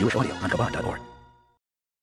[0.00, 0.98] Jewish audio on Chabad.org.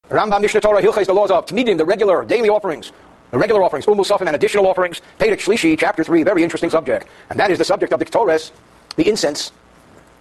[0.09, 2.91] Rambam Mishneh Torah Hilchais, the laws of Tmidim, the regular daily offerings,
[3.31, 5.01] the regular offerings, Umusafim, and additional offerings.
[5.19, 7.07] Perek Shlishi, chapter 3, very interesting subject.
[7.31, 8.51] And that is the subject of the Ketores,
[8.97, 9.51] the incense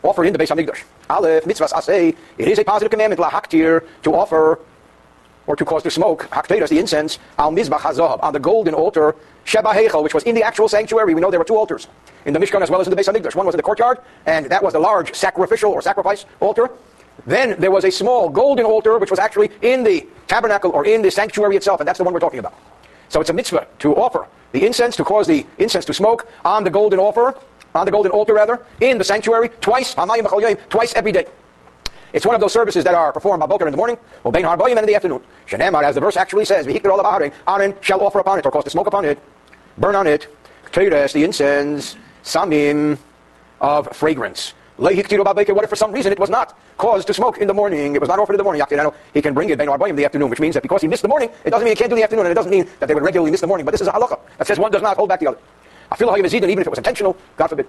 [0.03, 0.85] offered in the Beis HaMikdash.
[1.11, 4.59] Aleph, mitzvahs asay, it is a positive commandment, la haktir, to offer
[5.47, 9.15] or to cause to smoke, hakteras, the incense, al mizbach hazav, on the golden altar,
[9.45, 11.13] sheba heichel, which was in the actual sanctuary.
[11.13, 11.89] We know there were two altars,
[12.25, 13.35] in the Mishkan as well as in the Beis HaMikdash.
[13.35, 16.71] One was in the courtyard, and that was the large sacrificial or sacrifice altar.
[17.25, 21.03] Then there was a small golden altar, which was actually in the tabernacle or in
[21.03, 22.55] the sanctuary itself, and that's the one we're talking about.
[23.09, 26.65] So it's a mitzvah to offer the incense, to cause the incense to smoke on
[26.65, 27.35] the golden altar,
[27.75, 31.27] on the golden altar rather, in the sanctuary, twice, twice every day.
[32.13, 34.45] It's one of those services that are performed by Boker in the morning, or Bein
[34.45, 35.23] Harboyim in the afternoon.
[35.47, 38.87] Shenemar, as the verse actually says, Aaron shall offer upon it, or cause to smoke
[38.87, 39.19] upon it,
[39.79, 40.29] burn on it,
[40.73, 42.99] Teres, the incense, Samim
[43.61, 44.55] of fragrance.
[44.77, 47.95] What if for some reason it was not caused to smoke in the morning?
[47.95, 48.63] It was not offered in the morning.
[49.15, 51.31] He can bring it in the afternoon, which means that because he missed the morning,
[51.45, 53.03] it doesn't mean he can't do the afternoon, and it doesn't mean that they would
[53.03, 53.65] regularly miss the morning.
[53.65, 55.39] But this is a halacha that says one does not hold back the other.
[55.91, 57.67] I feel even if it was intentional, God forbid.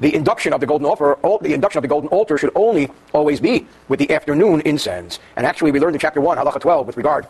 [0.00, 3.40] The induction of the golden altar, the induction of the golden altar should only always
[3.40, 5.20] be with the afternoon incense.
[5.36, 7.28] And actually, we learned in chapter one, halacha twelve, with regard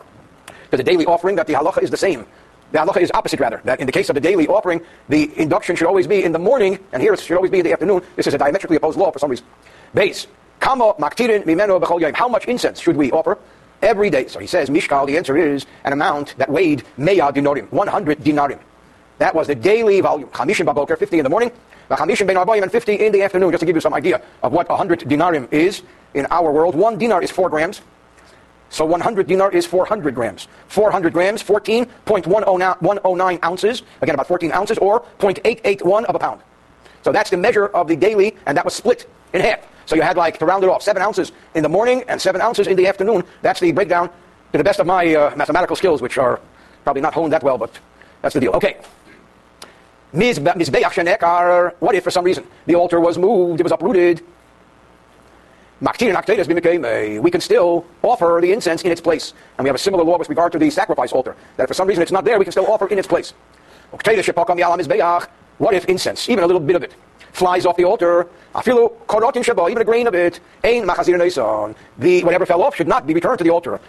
[0.71, 2.25] to the daily offering, that the halacha is the same.
[2.71, 3.61] The halacha is opposite, rather.
[3.63, 6.39] That in the case of the daily offering, the induction should always be in the
[6.39, 8.01] morning, and here it should always be in the afternoon.
[8.15, 9.45] This is a diametrically opposed law for some reason.
[9.93, 10.27] Base.
[10.59, 13.37] Kama maktirin mimeno b'chol How much incense should we offer?
[13.81, 14.27] every day.
[14.27, 18.59] So he says, Mishkal, the answer is an amount that weighed Meya dinarim, 100 dinarim.
[19.19, 20.29] That was the daily volume.
[20.29, 21.51] Chamishim baboker, 50 in the morning,
[21.89, 24.51] Chamishim ben arbayim, and 50 in the afternoon, just to give you some idea of
[24.51, 26.75] what 100 dinarim is in our world.
[26.75, 27.81] One dinar is 4 grams.
[28.75, 30.49] So 100 dinar is 400 grams.
[30.67, 36.41] 400 grams, 14.109 ounces, again about 14 ounces, or 0.881 of a pound.
[37.01, 39.65] So that's the measure of the daily, and that was split in half.
[39.85, 42.41] So you had like, to round it off, seven ounces in the morning and seven
[42.41, 43.23] ounces in the afternoon.
[43.41, 44.09] That's the breakdown
[44.51, 46.41] to the best of my uh, mathematical skills, which are
[46.83, 47.79] probably not honed that well, but
[48.21, 48.51] that's the deal.
[48.51, 48.75] Okay.
[50.13, 54.21] Mizbeach Shenek are, what if for some reason the altar was moved, it was uprooted?
[55.81, 59.33] We can still offer the incense in its place.
[59.57, 61.73] And we have a similar law with regard to the sacrifice altar, that if for
[61.73, 63.33] some reason it's not there, we can still offer in its place.
[65.57, 66.93] What if incense, even a little bit of it,
[67.31, 71.75] flies off the altar, afilu korotin shaba, even a grain of it, neison.
[71.97, 73.79] The whatever fell off should not be returned to the altar.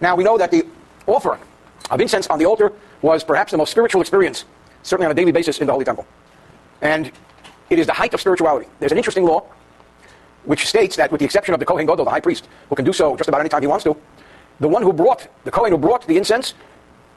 [0.00, 0.64] Now we know that the
[1.06, 1.40] offering
[1.90, 4.44] of incense on the altar was perhaps the most spiritual experience,
[4.82, 6.06] certainly on a daily basis in the Holy Temple.
[6.80, 7.10] And
[7.70, 8.68] it is the height of spirituality.
[8.78, 9.44] There's an interesting law
[10.44, 12.84] which states that with the exception of the Kohen Gadol, the high priest, who can
[12.84, 13.96] do so just about any time he wants to,
[14.60, 16.54] the one who brought, the Kohen who brought the incense,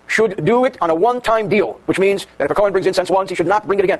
[0.07, 3.09] should do it on a one-time deal, which means that if a Kohen brings incense
[3.09, 3.99] once, he should not bring it again.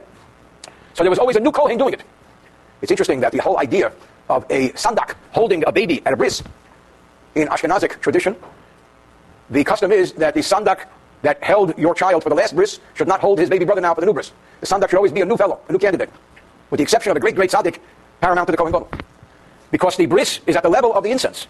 [0.93, 2.03] So there was always a new Kohen doing it.
[2.81, 3.91] It's interesting that the whole idea
[4.29, 6.44] of a sandak holding a baby at a bris
[7.35, 8.35] in Ashkenazic tradition,
[9.49, 10.88] the custom is that the sandak
[11.21, 13.94] that held your child for the last bris should not hold his baby brother now
[13.94, 14.31] for the new bris.
[14.61, 16.09] The sandak should always be a new fellow, a new candidate,
[16.69, 17.79] with the exception of a great, great tzaddik
[18.21, 18.89] paramount to the Kohen Gadol.
[19.72, 21.47] Because the bris is at the level of the incense.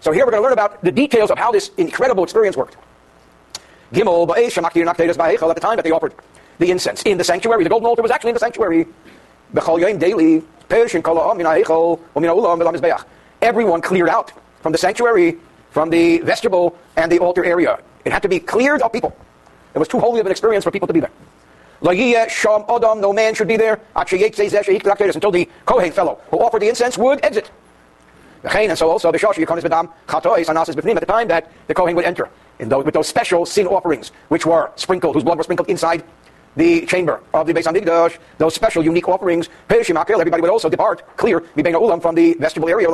[0.00, 2.76] So here we're going to learn about the details of how this incredible experience worked.
[3.92, 6.14] Gimel, at the time that they offered
[6.58, 7.64] the incense in the sanctuary.
[7.64, 8.86] The golden altar was actually in the sanctuary.
[9.98, 10.42] daily.
[13.42, 15.38] Everyone cleared out from the sanctuary,
[15.70, 17.80] from the vestibule and the altar area.
[18.04, 19.16] It had to be cleared of people.
[19.74, 21.10] It was too holy of an experience for people to be there.
[21.82, 27.24] Oh, no man should be there until the Kohen fellow who offered the incense would
[27.24, 27.50] exit.
[28.42, 33.08] And so also At the time that the Kohen would enter in those, with those
[33.08, 36.04] special sin offerings, which were sprinkled, whose blood was sprinkled inside
[36.56, 41.40] the chamber of the Beis Hamikdash, those special unique offerings, everybody would also depart clear
[41.40, 42.88] ulam from the vestibule area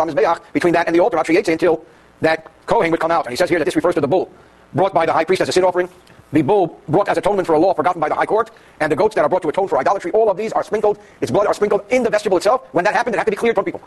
[0.52, 1.84] between that and the altar until
[2.20, 3.26] that Kohen would come out.
[3.26, 4.30] And he says here that this refers to the bull
[4.74, 5.88] brought by the high priest as a sin offering,
[6.32, 8.50] the bull brought as atonement for a law forgotten by the high court,
[8.80, 10.10] and the goats that are brought to atone for idolatry.
[10.12, 12.66] All of these are sprinkled, its blood are sprinkled in the vestibule itself.
[12.72, 13.80] When that happened, it had to be cleared from people.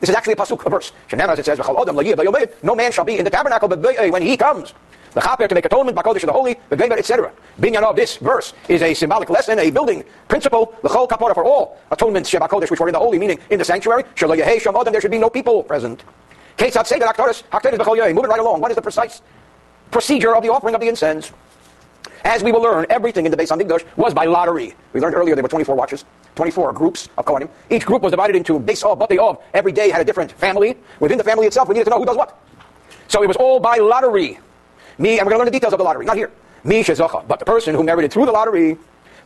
[0.00, 0.92] This is actually a pasuk, a verse.
[1.10, 1.58] As it says,
[2.62, 4.72] no man shall be in the tabernacle but when he comes.
[5.14, 7.32] The chaper to make atonement, Bakodesh the holy, the etc.
[7.60, 11.44] Binyan of this verse is a symbolic lesson, a building principle, the chol kapora for
[11.44, 14.04] all atonements, Shebakodesh, which were in the holy, meaning in the sanctuary.
[14.14, 16.04] Shalom there should be no people present.
[16.58, 18.60] Aktaris, Hakteris Bechol moving right along.
[18.60, 19.22] What is the precise
[19.90, 21.32] procedure of the offering of the incense?
[22.28, 24.74] As we will learn, everything in the Beis Hamikdash was by lottery.
[24.92, 26.04] We learned earlier there were 24 watches,
[26.34, 27.48] 24 groups of Kohanim.
[27.70, 29.38] Each group was divided into of, but they of.
[29.54, 30.76] Every day had a different family.
[31.00, 32.38] Within the family itself, we needed to know who does what.
[33.06, 34.38] So it was all by lottery.
[34.98, 36.30] Me, and we're going to learn the details of the lottery, not here.
[36.64, 38.76] Me shezocha, but the person who merited through the lottery,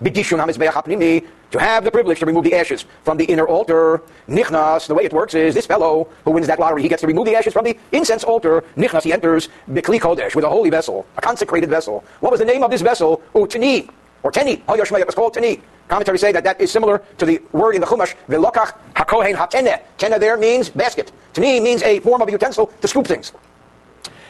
[0.02, 4.02] bidishun hamizbeach hapnimi, to have the privilege to remove the ashes from the inner altar.
[4.28, 7.06] Nichnas, the way it works is this fellow who wins that lottery, he gets to
[7.06, 8.64] remove the ashes from the incense altar.
[8.76, 12.02] Nichnas, he enters bikli kodesh with a holy vessel, a consecrated vessel.
[12.20, 13.22] What was the name of this vessel?
[13.34, 13.88] Utini,
[14.22, 14.62] or Teni.
[14.68, 15.60] Oh, Yoshmei, it was called Teni.
[15.88, 19.80] Commentaries say that that is similar to the word in the Chumash, velokach hakohen hatene.
[19.98, 21.12] Tene there means basket.
[21.34, 23.32] Teni means a form of a utensil to scoop things.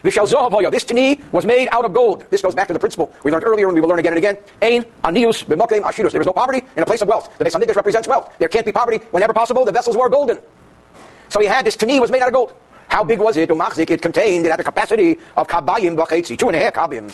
[0.02, 2.24] This tini was made out of gold.
[2.30, 4.18] This goes back to the principle we learned earlier and we will learn again and
[4.18, 4.36] again.
[4.60, 6.12] Ein anius b'mokim ashirus.
[6.12, 7.30] There is no poverty in a place of wealth.
[7.38, 8.32] The Beis Hamikdash represents wealth.
[8.38, 9.64] There can't be poverty whenever possible.
[9.64, 10.38] The vessels were golden.
[11.28, 12.54] So he had this tini was made out of gold.
[12.88, 13.48] How big was it?
[13.48, 17.10] Umachzik, it contained, it had the capacity of kabayim b'chetzi, two and a half kabim.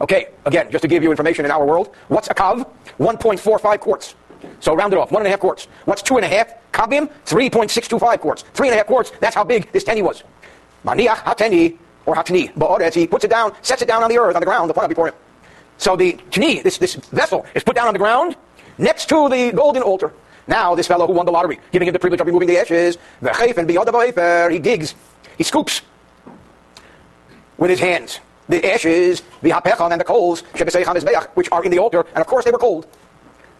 [0.00, 2.68] Okay, again, just to give you information in our world, what's a kav?
[2.98, 4.14] 1.45 quarts.
[4.60, 5.68] So round it off, one and a half quarts.
[5.84, 6.52] What's two and a half?
[6.72, 8.42] Kabim, 3.625 quarts.
[8.52, 10.24] Three and a half quarts, that's how big this teni was.
[10.84, 14.34] Maniach hateni, or hatni, ba'oretz, he puts it down, sets it down on the earth,
[14.34, 15.14] on the ground, the point before him.
[15.78, 18.36] So the tni, this, this vessel, is put down on the ground
[18.78, 20.12] next to the golden altar.
[20.46, 22.98] Now this fellow who won the lottery, giving him the privilege of removing the ashes,
[24.50, 24.94] he digs,
[25.38, 25.82] he scoops
[27.58, 30.42] with his hands the ashes, the hapechon and the coals,
[31.34, 32.86] which are in the altar, and of course they were cold.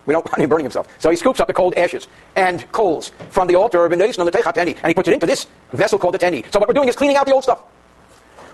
[0.04, 0.88] We don't want him burning himself.
[0.98, 4.76] So he scoops up the cold ashes and coals from the altar, of the teacheni,
[4.76, 6.44] and he puts it into this vessel called the teni.
[6.52, 7.62] So what we're doing is cleaning out the old stuff.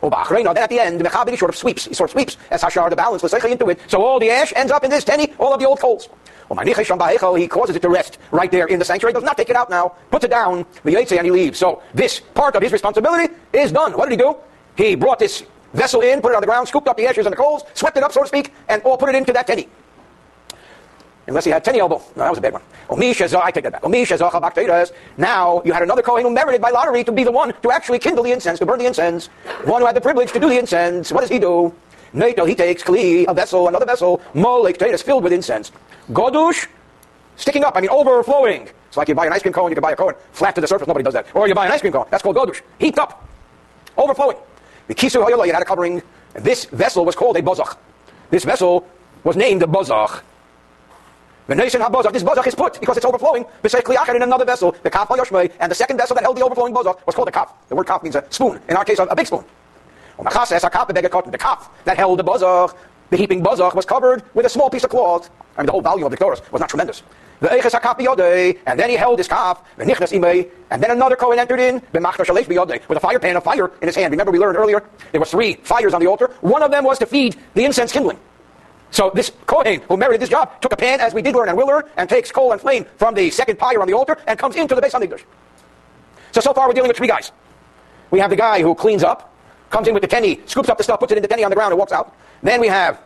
[0.02, 1.86] Oh, then at the end, he sort of sweeps.
[1.86, 3.80] He sort of sweeps as Hashar the balance into it.
[3.88, 6.08] So all the ash ends up in this teni, all of the old coals.
[6.50, 9.12] Oh, he causes it to rest right there in the sanctuary.
[9.12, 9.94] Does not take it out now.
[10.10, 10.64] Puts it down.
[10.84, 11.58] And he leaves.
[11.58, 13.92] So this part of his responsibility is done.
[13.92, 14.36] What did he do?
[14.76, 17.32] He brought this vessel in, put it on the ground, scooped up the ashes and
[17.32, 19.68] the coals, swept it up, so to speak, and all put it into that teni.
[21.28, 21.98] Unless he had teni elbow.
[22.16, 22.62] No, that was a bad one.
[22.90, 24.92] I take that back.
[25.18, 27.98] Now you had another Kohen who merited by lottery to be the one to actually
[27.98, 29.26] kindle the incense, to burn the incense.
[29.64, 31.12] One who had the privilege to do the incense.
[31.12, 31.74] What does he do?
[32.14, 35.70] Nato, he takes kli, a vessel, another vessel, molek, is filled with incense.
[36.10, 36.66] Godush,
[37.36, 38.70] sticking up, I mean overflowing.
[38.88, 40.62] It's like you buy an ice cream cone, you can buy a cone flat to
[40.62, 41.26] the surface, nobody does that.
[41.36, 43.28] Or you buy an ice cream cone, that's called godush, heaped up,
[43.98, 44.38] overflowing.
[44.86, 46.00] The kisu hayala, you had a covering.
[46.32, 47.76] This vessel was called a bozach.
[48.30, 48.88] This vessel
[49.24, 50.22] was named a bozach.
[51.48, 53.46] The nation habozach, this bozach is put because it's overflowing.
[53.64, 56.98] in another vessel, the kaf yoshmei, and the second vessel that held the overflowing bozach
[57.06, 57.54] was called a kaf.
[57.70, 58.60] The word kaf means a spoon.
[58.68, 59.42] In our case, a big spoon.
[60.18, 62.74] The kaf that held the bozach,
[63.08, 65.30] the heaping bozach was covered with a small piece of cloth.
[65.56, 67.02] I mean, the whole volume of the Torah was not tremendous.
[67.40, 73.18] And then he held his imei, and then another Kohen entered in, with a fire
[73.18, 74.10] pan of fire in his hand.
[74.10, 76.30] Remember we learned earlier, there were three fires on the altar.
[76.42, 78.18] One of them was to feed the incense kindling.
[78.90, 81.56] So this Kohen who merited this job took a pan, as we did learn and
[81.56, 84.38] will learn, and takes coal and flame from the second pyre on the altar and
[84.38, 85.24] comes into the Beis Hamikdash.
[86.32, 87.32] So so far we're dealing with three guys.
[88.10, 89.32] We have the guy who cleans up,
[89.70, 91.50] comes in with the teni, scoops up the stuff, puts it in the teni on
[91.50, 92.14] the ground, and walks out.
[92.42, 93.00] Then we have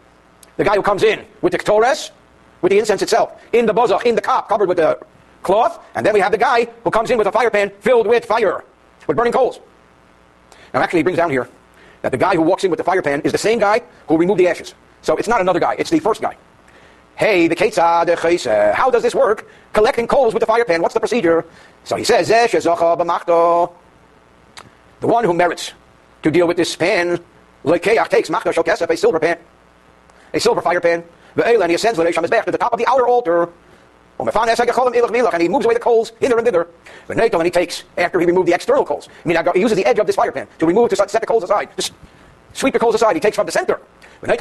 [0.57, 2.11] the guy who comes in with the ketores,
[2.61, 4.99] with the incense itself, in the bozach, in the cup, covered with the
[5.43, 8.07] cloth, and then we have the guy who comes in with a fire pan filled
[8.07, 8.65] with fire,
[9.09, 9.59] with burning coals.
[10.73, 11.49] Now actually he brings down here
[12.03, 14.17] that the guy who walks in with the fire pan is the same guy who
[14.17, 14.75] removed the ashes.
[15.03, 16.37] So it's not another guy, it's the first guy.
[17.17, 19.49] Hey, the Ketzad, how does this work?
[19.73, 21.45] Collecting coals with the fire pan, what's the procedure?
[21.85, 23.69] So he says, the
[25.01, 25.73] one who merits
[26.23, 27.19] to deal with this pan,
[27.65, 29.39] Lekeach takes machta shokesef, a silver pan,
[30.33, 31.05] a silver fire pan,
[31.37, 33.49] and he ascends to the top of the outer altar,
[34.19, 36.69] and he moves away the coals hither and thither.
[37.09, 39.99] And he takes, after he removed the external coals, I mean, he uses the edge
[39.99, 41.91] of this fire pan to remove, to set the coals aside, to
[42.53, 43.17] sweep the coals aside.
[43.17, 43.81] He takes from the center.
[44.23, 44.37] Then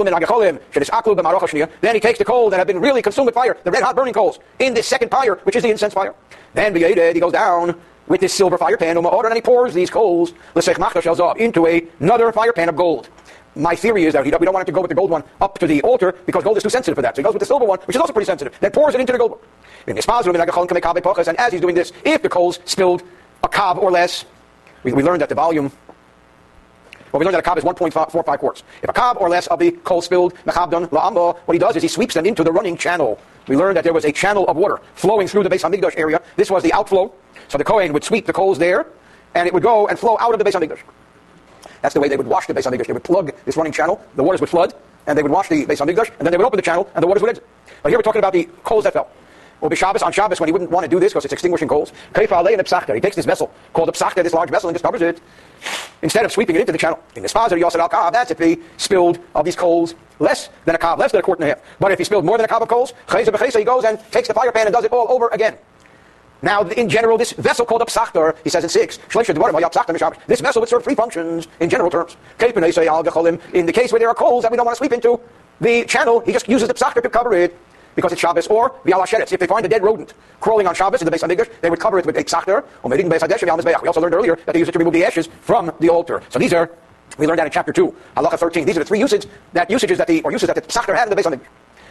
[1.95, 4.13] he takes the coal that have been really consumed with fire, the red hot burning
[4.13, 6.13] coals, in this second fire, which is the incense fire.
[6.53, 11.83] Then he goes down with this silver fire pan, and he pours these coals into
[11.99, 13.09] another fire pan of gold.
[13.55, 15.67] My theory is that we don't want to go with the gold one up to
[15.67, 17.15] the altar because gold is too sensitive for that.
[17.15, 19.01] So he goes with the silver one, which is also pretty sensitive, then pours it
[19.01, 19.39] into the gold one.
[19.87, 19.97] And
[21.39, 23.03] as he's doing this, if the coals spilled
[23.43, 24.25] a cob or less,
[24.83, 25.71] we, we learned that the volume
[27.11, 28.63] well, we learned that a cob is 1.45 quarts.
[28.81, 31.81] If a cob or less of the coal spilled, mechabdon la'amba, what he does is
[31.83, 33.19] he sweeps them into the running channel.
[33.47, 36.21] We learned that there was a channel of water flowing through the Beis Hamikdash area.
[36.37, 37.13] This was the outflow.
[37.49, 38.87] So the Kohen would sweep the coals there,
[39.35, 40.79] and it would go and flow out of the Beis Hamikdash.
[41.81, 42.87] That's the way they would wash the Beis Hamikdash.
[42.87, 44.73] They would plug this running channel, the waters would flood,
[45.07, 47.03] and they would wash the Beis Hamikdash, and then they would open the channel, and
[47.03, 47.47] the waters would exit.
[47.83, 49.09] But here we're talking about the coals that fell.
[49.61, 51.67] Well, be Shabbos on Shabbos when he wouldn't want to do this because it's extinguishing
[51.67, 51.93] coals.
[52.15, 55.21] He takes this vessel called a psachta, this large vessel, and just covers it
[56.01, 56.99] instead of sweeping it into the channel.
[57.15, 60.79] In this positive yosef al that's if he spilled of these coals less than a
[60.79, 61.63] kav, less than a quart and a half.
[61.79, 64.33] But if he spilled more than a kav of coals, he goes and takes the
[64.33, 65.55] fire pan and does it all over again.
[66.41, 68.97] Now, in general, this vessel called a psachtar, he says in 6,
[70.27, 72.17] this vessel would serve three functions in general terms.
[72.39, 75.19] In the case where there are coals that we don't want to sweep into,
[75.59, 77.55] the channel, he just uses the psachtar to cover it.
[77.95, 81.05] Because it's Shabbos, or v'al If they find a dead rodent crawling on Shabbos in
[81.05, 84.01] the Beis HaMikdash, they would cover it with a tzachter, or maybe base We also
[84.01, 86.21] learned earlier that they use it to remove the ashes from the altar.
[86.29, 86.71] So these are
[87.17, 88.65] we learned that in chapter 2, halacha 13.
[88.65, 91.09] These are the three usages that usages that the or uses that the tzachter had
[91.09, 91.47] in the Beis HaMikdash.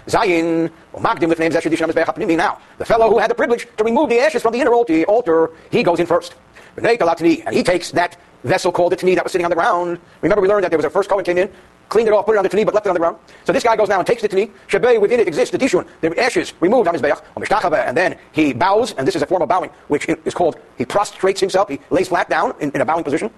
[0.07, 4.19] Zayin, or Magdim with names Now, the fellow who had the privilege to remove the
[4.19, 6.35] ashes from the inner altar, he goes in first.
[6.76, 9.99] And he takes that vessel called the tani that was sitting on the ground.
[10.23, 11.52] Remember, we learned that there was a first Kohen came in,
[11.90, 13.18] cleaned it off, put it on the tani, but left it on the ground.
[13.44, 14.50] So this guy goes now and takes the tani.
[14.68, 18.54] Shebei, within it exists the tishun, the ashes removed on his beach, and then he
[18.54, 21.78] bows, and this is a form of bowing, which is called, he prostrates himself, he
[21.90, 23.30] lays flat down in, in a bowing position.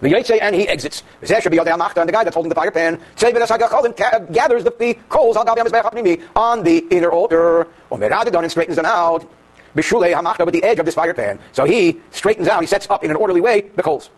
[0.00, 1.02] And he exits.
[1.22, 7.66] And the guy that's holding the fire pan gathers the coals on the inner altar
[7.90, 9.26] and straightens them out
[9.74, 11.38] with the edge of this fire pan.
[11.52, 14.10] So he straightens out, he sets up in an orderly way the coals.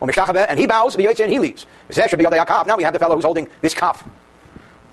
[0.00, 1.66] And he bows, and he leaves.
[1.96, 3.98] Now we have the fellow who's holding this cup.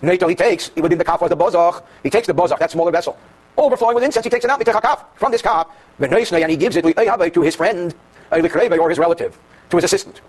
[0.02, 2.92] He takes, it within the cup was the bozach, he takes the bozach, that smaller
[2.92, 3.18] vessel.
[3.58, 6.14] Overflowing with incense, he takes it out, he takes a cup from this cup, and
[6.14, 7.96] he gives it to his friend
[8.32, 9.38] or his relative,
[9.70, 10.22] to his assistant.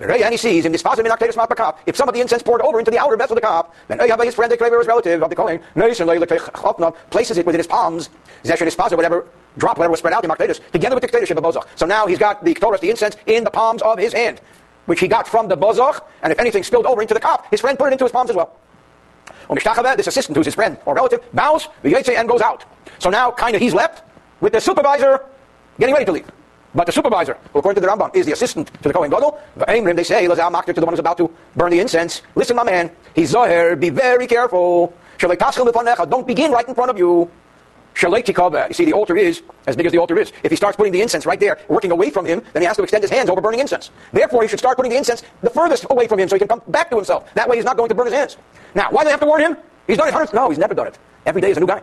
[0.00, 3.16] And he sees in this if some of the incense poured over into the outer
[3.16, 5.60] vessel of the cup, then his friend, the his relative of the Kohen,
[7.10, 8.08] places it within his palms,
[8.42, 9.26] whatever drop, whatever
[9.60, 11.66] was spread out in Maktatus, together with the Kedesh of the Bozach.
[11.76, 14.40] So now he's got the Ktoros, the incense, in the palms of his hand,
[14.86, 17.60] which he got from the Bozach, and if anything spilled over into the cup, his
[17.60, 18.58] friend put it into his palms as well.
[19.96, 22.64] This assistant, who's his friend or relative, bows, the Yetze and goes out.
[22.98, 24.02] So now, kind of, he's left
[24.40, 25.24] with the supervisor
[25.78, 26.30] getting ready to leave.
[26.74, 29.38] But the supervisor, who according to the Rambam is the assistant to the Kohen Gadol,
[29.56, 32.22] the they say, Lazal Makter to the one who's about to burn the incense.
[32.34, 34.94] Listen, my man, he's Zoher, be very careful.
[35.18, 37.30] Don't begin right in front of you.
[38.00, 40.32] You see, the altar is as big as the altar is.
[40.42, 42.76] If he starts putting the incense right there, working away from him, then he has
[42.76, 43.90] to extend his hands over burning incense.
[44.12, 46.48] Therefore, he should start putting the incense the furthest away from him so he can
[46.48, 47.32] come back to himself.
[47.34, 48.36] That way he's not going to burn his hands.
[48.74, 49.56] Now, why do they have to warn him?
[49.86, 50.32] He's done it hundreds.
[50.32, 50.98] No, he's never done it.
[51.26, 51.82] Every day is a new guy.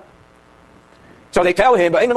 [1.31, 2.07] So they tell him, but they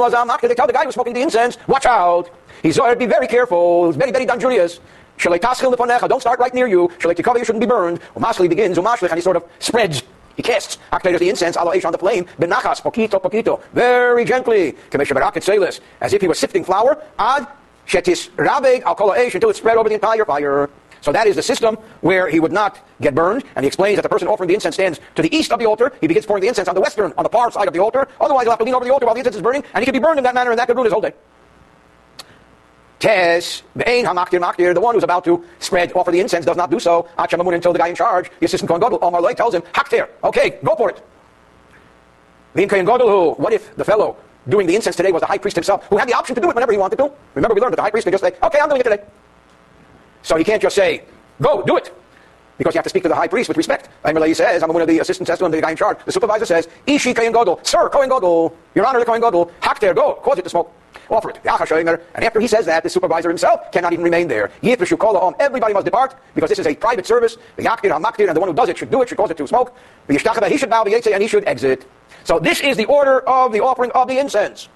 [0.55, 2.31] tell the guy who's smoking the incense, watch out.
[2.63, 3.91] He's to be very careful.
[3.91, 4.79] Very, very dangerous.
[5.19, 6.89] Don't start right near you.
[7.03, 7.99] You shouldn't be burned.
[8.15, 10.01] Umasli begins, umashlich, and he sort of spreads.
[10.35, 15.43] He casts the incense ala on the flame, benachas, poquito, poquito, very gently, Commissioner Barakat
[15.43, 17.47] Salis, as if he was sifting flour, ad
[17.87, 20.69] shetis rabeg al until it spread over the entire fire.
[21.01, 23.43] So that is the system where he would not get burned.
[23.57, 25.65] And he explains that the person offering the incense stands to the east of the
[25.65, 25.91] altar.
[25.99, 28.07] He begins pouring the incense on the western, on the far side of the altar.
[28.21, 29.85] Otherwise, he'll have to lean over the altar while the incense is burning, and he
[29.85, 31.11] could be burned in that manner, and that could ruin his whole day.
[33.03, 36.71] Tes, Be'ein HaMaktir Maktir, the one who's about to spread, offer the incense, does not
[36.71, 37.05] do so.
[37.19, 40.07] Achamamun until the guy in charge, the assistant Kohen Gadol, Omar Loi, tells him, Haktir,
[40.23, 41.03] okay, go for it.
[42.55, 44.15] V'im Kohen Gadol, who, what if the fellow
[44.47, 46.49] doing the incense today was the high priest himself, who had the option to do
[46.49, 47.11] it whenever he wanted to?
[47.35, 49.03] Remember, we learned that the high priest can just say, okay, I'm doing it today.
[50.21, 51.03] So he can't just say,
[51.41, 51.93] go, do it.
[52.57, 53.89] Because you have to speak to the high priest with respect.
[54.05, 55.97] He says, I'm one of the assistants says to him, the guy in charge.
[56.05, 59.93] The supervisor says, Ishi Kohen Gadol, Sir Kohen Gadol, Your Honor the Kohen Gadol, Haktir,
[59.93, 60.73] go, cause it to smoke
[61.09, 61.39] offer it.
[61.43, 64.51] And after he says that, the supervisor himself cannot even remain there.
[64.61, 67.37] Everybody must depart because this is a private service.
[67.55, 69.47] The Maktir and the one who does it should do it, should cause it to
[69.47, 69.75] smoke.
[70.07, 71.85] He should bow and he should exit.
[72.23, 74.69] So this is the order of the offering of the incense.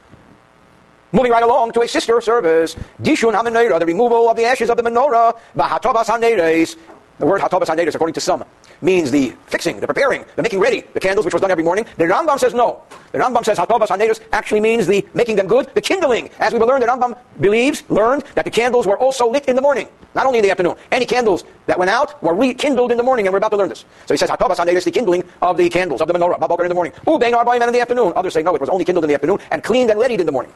[1.13, 4.75] Moving right along to a sister service, Dishun HaMenorah, the removal of the ashes of
[4.75, 6.75] the menorah, Bahatobas HaNeres,
[7.19, 8.43] the word hatobas hanedes, according to some,
[8.81, 11.85] means the fixing, the preparing, the making ready, the candles, which was done every morning.
[11.97, 12.83] The Rambam says no.
[13.11, 16.29] The Rambam says hatobas hanedes actually means the making them good, the kindling.
[16.39, 19.55] As we will learn, the Rambam believes, learned, that the candles were also lit in
[19.55, 20.75] the morning, not only in the afternoon.
[20.91, 23.69] Any candles that went out were rekindled in the morning, and we're about to learn
[23.69, 23.85] this.
[24.05, 26.69] So he says hatobas hanedes, the kindling of the candles, of the menorah, babokar in
[26.69, 26.93] the morning.
[27.05, 28.13] Ubein arbaim in the afternoon.
[28.15, 30.25] Others say no, it was only kindled in the afternoon and cleaned and readied in
[30.25, 30.53] the morning.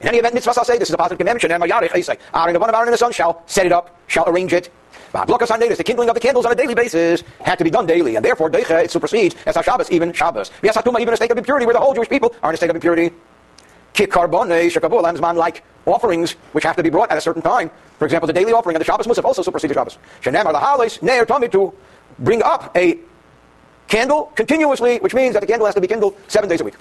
[0.00, 1.44] In any event, mitzvah say this is a positive commandment.
[1.44, 4.54] And Aaron, the one of Aaron in the sun shall set it up, shall arrange
[4.54, 4.70] it,
[5.12, 8.24] the kindling of the candles on a daily basis had to be done daily, and
[8.24, 10.50] therefore Deicha, it supersedes as Shabbos, even Shabbos.
[10.62, 12.70] V'yasatuma, even a state of impurity, where the whole Jewish people are in a state
[12.70, 13.14] of impurity.
[13.92, 17.70] Kikarbone, shakabu, lambsman, like offerings which have to be brought at a certain time.
[17.98, 19.98] For example, the daily offering of the Shabbos Musaf also supersedes Shabbos.
[20.22, 21.74] Lahales, ne'er tamid, to
[22.20, 22.98] bring up a
[23.88, 26.74] candle continuously, which means that the candle has to be kindled seven days a week.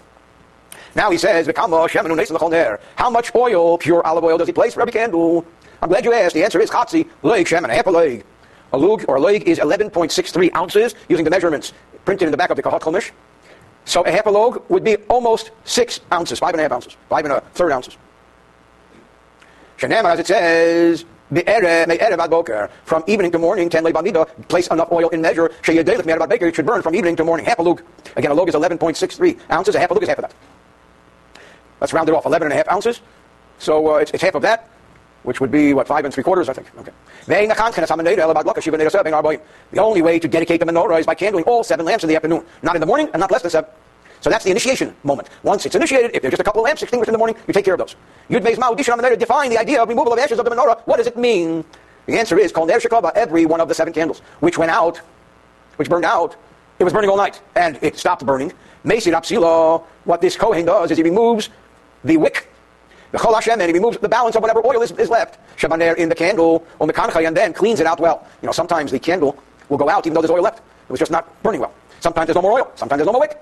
[0.96, 5.46] Now he says, how much oil, pure olive oil, does he place for every candle?
[5.82, 6.34] I'm glad you asked.
[6.34, 8.26] The answer is chatzi, leg, shem, and a half a leg.
[8.74, 11.74] A lug or a leg is 11.63 ounces using the measurements
[12.06, 13.12] printed in the back of the Kehot Chumash.
[13.86, 16.96] So a half a log would be almost six ounces, five and a half ounces,
[17.10, 17.98] five and a third ounces.
[19.78, 21.06] Shanema, as it says,
[22.86, 25.52] from evening to morning, ten bamida, place enough oil in measure.
[25.64, 27.46] It should burn from evening to morning.
[27.46, 27.84] Half a lug.
[28.16, 29.76] Again, a lug is 11.63 ounces.
[29.76, 30.34] A half a lug is half of that.
[31.82, 32.26] Let's round it off.
[32.26, 33.02] 11 and a half ounces.
[33.58, 34.70] So uh, it's, it's half of that.
[35.24, 36.68] which would be, what, five and three quarters, I think.
[36.80, 36.92] Okay.
[37.28, 37.42] The
[39.82, 42.44] only way to dedicate the menorah is by candling all seven lamps in the afternoon,
[42.64, 43.70] not in the morning and not less than seven.
[44.22, 45.30] So that's the initiation moment.
[45.44, 47.54] Once it's initiated, if there's just a couple of lamps extinguished in the morning, you
[47.54, 47.96] take care of those.
[48.30, 50.82] Yud Beis menorah define the idea of removal of ashes of the menorah.
[50.82, 51.64] What does it mean?
[52.06, 54.98] The answer is Kol Ner Shekava, every one of the seven candles, which went out,
[55.78, 56.36] which burned out,
[56.80, 58.54] it was burning all night, and it stopped burning.
[58.86, 61.50] Mesir Apsilo, what this Kohen does is he removes
[62.04, 62.52] the wick,
[63.12, 65.40] the Chol Hashem, and he removes the balance of whatever oil is, is left.
[65.58, 68.26] Shabaner in the candle, or Mekancha, and then cleans it out well.
[68.42, 69.38] You know, sometimes the candle
[69.70, 70.60] will go out even though there's oil left.
[70.60, 71.74] It was just not burning well.
[72.00, 72.72] Sometimes there's no more oil.
[72.76, 73.38] Sometimes there's no more wick.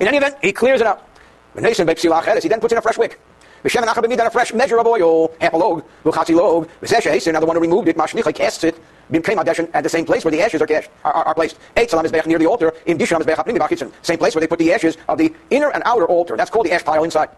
[0.00, 1.08] In any event, he clears it out.
[1.54, 3.20] He then puts in a fresh wick.
[3.62, 8.34] Then a fresh measure of oil, half a log, the one who removed it, mashnicha
[8.34, 8.78] casts it,
[9.14, 11.58] bimkei madeshen, at the same place where the ashes are, cast, are, are, are placed.
[11.76, 11.92] Eight
[12.26, 15.70] near the altar, in bechapnimi same place where they put the ashes of the inner
[15.70, 16.36] and outer altar.
[16.36, 17.30] That's called the ash pile inside.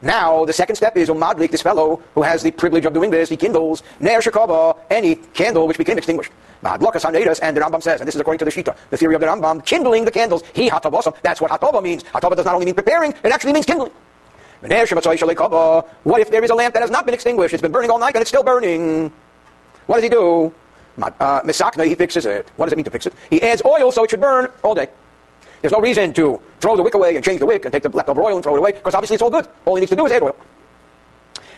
[0.00, 3.28] Now, the second step is Umadlik, this fellow who has the privilege of doing this,
[3.28, 6.30] he kindles Ner Shekava, any candle which became extinguished.
[6.62, 9.16] Madlakas Hanedas, and the Rambam says, and this is according to the Shita, the theory
[9.16, 10.42] of the Rambam, kindling the candles.
[10.52, 10.70] He.
[10.70, 12.04] That's what hatava means.
[12.04, 13.90] Hatava does not only mean preparing, it actually means kindling.
[14.60, 17.54] What if there is a lamp that has not been extinguished?
[17.54, 19.12] It's been burning all night and it's still burning.
[19.86, 20.52] What does he do?
[21.00, 22.50] Uh, Misakna, he fixes it.
[22.56, 23.14] What does it mean to fix it?
[23.30, 24.88] He adds oil so it should burn all day.
[25.60, 27.88] There's no reason to throw the wick away and change the wick and take the
[27.88, 29.48] leftover oil and throw it away, because obviously it's all good.
[29.64, 30.36] All he needs to do is add oil.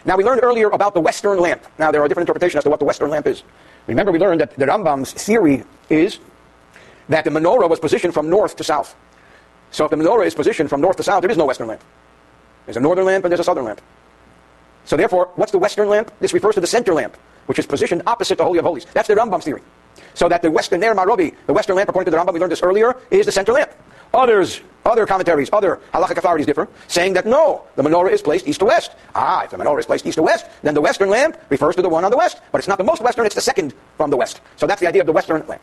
[0.05, 1.63] Now, we learned earlier about the Western lamp.
[1.79, 3.43] Now, there are different interpretations as to what the Western lamp is.
[3.87, 6.19] Remember, we learned that the Rambam's theory is
[7.11, 8.95] that the menorah was positioned from north to south.
[9.71, 11.83] So if the menorah is positioned from north to south, there is no Western lamp.
[12.65, 13.81] There's a northern lamp and there's a southern lamp.
[14.85, 16.13] So therefore, what's the Western lamp?
[16.21, 17.17] This refers to the center lamp,
[17.51, 18.87] which is positioned opposite the Holy of Holies.
[18.95, 19.61] That's the Rambam's theory.
[20.15, 22.53] So that the Western Ner Marobi, the Western lamp, according to the Rambam, we learned
[22.53, 23.73] this earlier, is the center lamp.
[24.15, 28.61] Others, other commentaries, other halachic authorities differ, saying that no, the menorah is placed east
[28.61, 28.93] to west.
[29.17, 31.83] Ah, if the menorah is placed east to west, then the western lamp refers to
[31.83, 32.41] the one on the west.
[32.53, 34.41] But it's not the most western, it's the second from the west.
[34.55, 35.63] So that's the idea of the western lamp.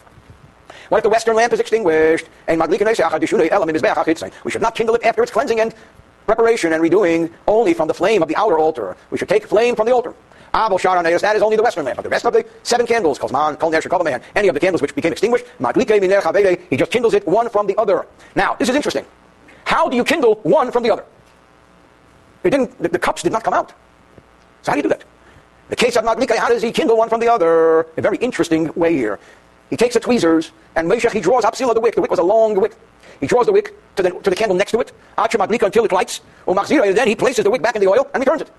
[0.89, 2.27] What if the western lamp is extinguished?
[2.49, 2.57] We
[4.51, 5.73] should not kindle it after its cleansing and
[6.25, 8.97] preparation and redoing only from the flame of the outer altar.
[9.09, 10.13] We should take flame from the altar.
[10.53, 11.97] Ah, Abel Sharaneus, that is only the western lamp.
[11.97, 14.81] But the rest of the seven candles, Kozman, Kol Ner man, any of the candles
[14.81, 15.45] which became extinguished,
[16.69, 18.07] he just kindles it one from the other.
[18.35, 19.05] Now, this is interesting.
[19.65, 21.05] How do you kindle one from the other?
[22.43, 23.73] It didn't, the, the cups did not come out.
[24.61, 25.03] So how do you do that?
[25.69, 27.81] The case of Madlika, how does he kindle one from the other?
[27.97, 29.19] A very interesting way here.
[29.69, 31.95] He takes the tweezers, and Meshach, he draws Apsila the wick.
[31.95, 32.75] The wick was a long wick.
[33.19, 36.21] He draws the wick to the, to the candle next to it, until it lights,
[36.47, 38.51] and then he places the wick back in the oil and returns it.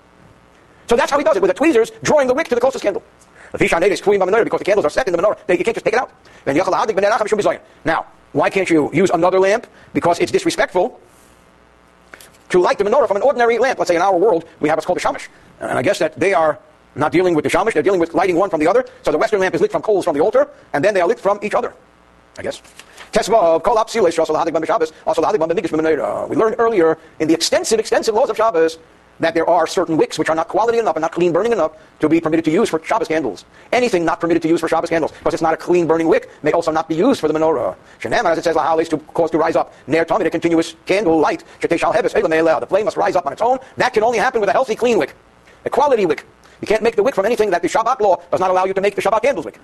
[0.89, 2.83] So that's how he does it, with the tweezers drawing the wick to the closest
[2.83, 3.03] candle.
[3.51, 6.11] Because the candles are set in the menorah, you can't just take it out.
[7.85, 9.67] Now, why can't you use another lamp?
[9.93, 10.99] Because it's disrespectful
[12.49, 13.77] to light the menorah from an ordinary lamp.
[13.77, 15.29] Let's say in our world, we have what's called a shamash.
[15.59, 16.57] And I guess that they are
[16.95, 18.83] not dealing with the shamash, they're dealing with lighting one from the other.
[19.03, 21.07] So the western lamp is lit from coals from the altar, and then they are
[21.07, 21.75] lit from each other.
[22.37, 22.61] I guess.
[23.11, 23.19] We
[26.35, 28.77] learned earlier in the extensive, extensive laws of Shabbos
[29.19, 31.73] that there are certain wicks which are not quality enough and not clean burning enough
[31.99, 33.45] to be permitted to use for Shabbos candles.
[33.71, 36.29] Anything not permitted to use for Shabbos candles, because it's not a clean burning wick,
[36.43, 37.75] may also not be used for the menorah.
[37.99, 39.73] Shenem, as it says, is to cause to rise up.
[39.87, 41.43] Ner tamid, a continuous candle light.
[41.59, 43.59] The flame must rise up on its own.
[43.77, 45.15] That can only happen with a healthy, clean wick.
[45.65, 46.25] A quality wick.
[46.61, 48.73] You can't make the wick from anything that the Shabbat law does not allow you
[48.73, 49.59] to make the Shabbat candles wick.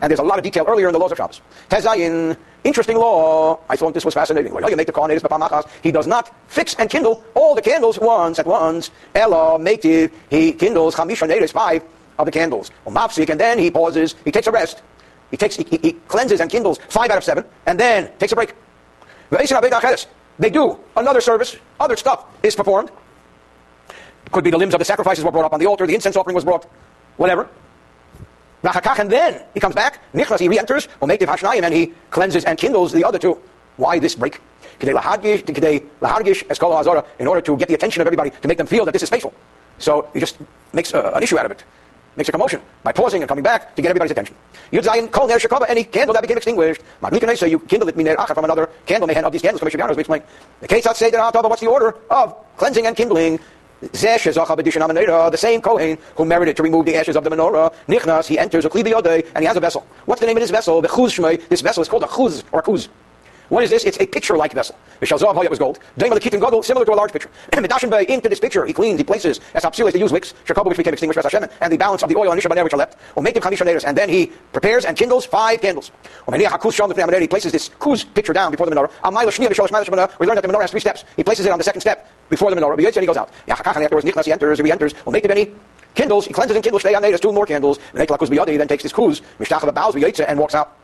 [0.00, 1.40] And there's a lot of detail earlier in the laws of Shabbos.
[1.70, 3.60] Tezayin, interesting law.
[3.68, 4.52] I thought this was fascinating.
[4.52, 8.90] You make the He does not fix and kindle all the candles once at once.
[9.14, 11.82] Ella, meitiv, he kindles chamisha five
[12.18, 12.70] of the candles.
[12.86, 14.82] Mapsik, and then he pauses, he takes a rest.
[15.30, 18.32] He takes, he, he, he cleanses and kindles five out of seven, and then takes
[18.32, 18.54] a break.
[20.38, 22.90] They do another service, other stuff is performed.
[24.30, 26.16] Could be the limbs of the sacrifices were brought up on the altar, the incense
[26.16, 26.66] offering was brought,
[27.16, 27.48] whatever.
[28.66, 33.18] And then he comes back, Nichlas, he re-enters, and he cleanses and kindles the other
[33.18, 33.38] two.
[33.76, 34.40] Why this break?
[34.80, 35.00] In order
[37.40, 39.32] to get the attention of everybody, to make them feel that this is faithful.
[39.78, 40.38] So he just
[40.72, 41.64] makes uh, an issue out of it.
[42.16, 44.34] Makes a commotion by pausing and coming back to get everybody's attention.
[44.72, 46.80] Yud Zayin, Kol Ner Shekava, any candle that became extinguished.
[47.38, 50.22] So you kindle it, Miner from another candle, may of these candles, Commissioner we explain.
[50.60, 53.38] The case outside the what's the order of cleansing and kindling?
[53.82, 58.64] The same Kohen who merited to remove the ashes of the menorah, Nichnas, he enters
[58.64, 59.86] and he has a vessel.
[60.06, 60.80] What's the name of this vessel?
[60.80, 62.88] This vessel is called a Chuz, or a Kuz.
[63.48, 63.84] What is this?
[63.84, 64.76] It's a picture-like vessel.
[65.00, 65.78] It was gold.
[65.98, 67.30] Similar to a large picture.
[67.52, 70.66] Medashin Bay, into this picture, he cleans, he places, as Apsilis, they use wicks, Shakobo,
[70.66, 72.96] which became extinguished, and the balance of the oil and Ishabaner, which are left.
[73.14, 73.42] Or make them
[73.84, 75.92] and then he prepares and kindles five candles.
[76.26, 80.10] He places this Kuz picture down before the menorah.
[80.18, 81.04] We learned that the menorah has three steps.
[81.16, 82.72] He places it on the second step before the menorah.
[82.76, 83.30] And he goes out.
[83.48, 84.94] Afterwards, he enters, he enters.
[85.04, 85.52] Or make any
[85.94, 86.82] kindles, he cleanses and kindles,
[87.20, 88.00] two more candles, and
[88.48, 89.22] he then takes his kuz,
[89.74, 90.76] bows, and walks out.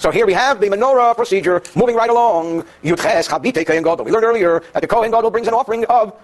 [0.00, 2.64] So here we have the menorah procedure moving right along.
[2.82, 4.02] Kohen gadol.
[4.02, 6.14] We learned earlier that the kohen gadol brings an offering of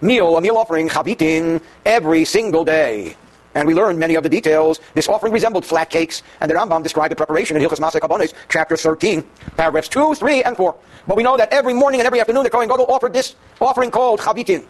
[0.00, 3.16] meal, a meal offering, chabitin, every single day.
[3.56, 4.78] And we learned many of the details.
[4.94, 8.34] This offering resembled flat cakes, and the Rambam described the preparation in Hilchas Masay Kabonis,
[8.48, 9.24] chapter 13,
[9.56, 10.76] paragraphs 2, 3, and 4.
[11.08, 13.90] But we know that every morning and every afternoon the Kohen Gadol offered this offering
[13.90, 14.64] called chabitin.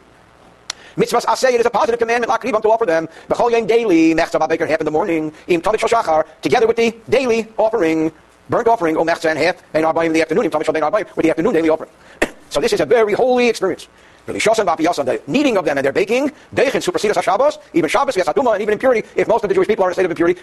[0.97, 3.09] Mitzvahs asay, it is a positive commandment, lakribam, to offer them.
[3.29, 6.95] B'chol yom daily, mechzav baker half in the morning, im tavit shachar, together with the
[7.11, 8.13] daily offering,
[8.49, 11.53] burnt offering, oh, o mechza and half, and arbaim in the afternoon, with the afternoon
[11.53, 11.91] daily offering.
[12.51, 13.89] so this is a very holy experience.
[14.27, 18.63] The kneading of them and their baking, Deichin supersedes Shabbos, even Shabbos, yes, Aduma, and
[18.63, 20.41] even impurity, if most of the Jewish people are in a state of impurity,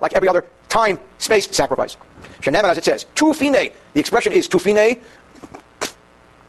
[0.00, 1.96] like every other time, space, sacrifice.
[2.40, 4.98] Sheneman, as it says, tufine, the expression is tufine,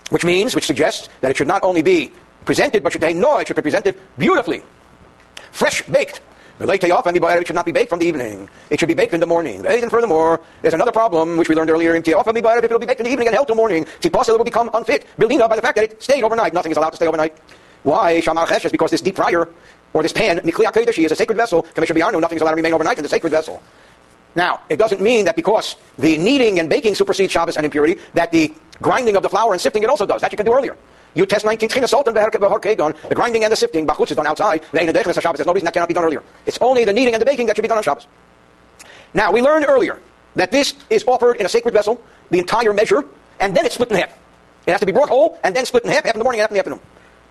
[0.10, 2.12] which means, which suggests that it should not only be
[2.46, 4.63] presented, but should no, it should be presented beautifully,
[5.52, 6.22] fresh baked.
[6.60, 8.48] It should not be baked from the evening.
[8.70, 9.66] It should be baked in the morning.
[9.66, 13.06] And furthermore, there's another problem which we learned earlier if it will be baked in
[13.06, 15.08] the evening and held till morning, Tipasa will become unfit.
[15.18, 16.54] Bildina by the fact that it stayed overnight.
[16.54, 17.38] Nothing is allowed to stay overnight.
[17.84, 18.22] Why?
[18.22, 19.50] Shamar is because this deep fryer,
[19.94, 21.63] or this pan, Nikli Kodeshi, is a sacred vessel.
[21.63, 23.62] Commissioner Biarno, nothing is allowed to remain overnight in the sacred vessel.
[24.36, 28.32] Now, it doesn't mean that because the kneading and baking supersedes Shabbos and impurity, that
[28.32, 30.22] the grinding of the flour and sifting it also does.
[30.22, 30.78] That you can do earlier.
[31.15, 34.63] You test 19 tchina salt and the grinding and the sifting, bachutz is done outside.
[34.71, 34.80] The
[35.21, 36.23] Shabbos, there's no reason that cannot be done earlier.
[36.45, 38.08] It's only the kneading and the baking that should be done on Shabbos.
[39.13, 39.99] Now, we learned earlier
[40.36, 43.06] that this is offered in a sacred vessel, the entire measure,
[43.39, 44.17] and then it's split in half.
[44.65, 46.41] It has to be brought whole and then split in half, half in the morning
[46.41, 46.80] and half in the afternoon.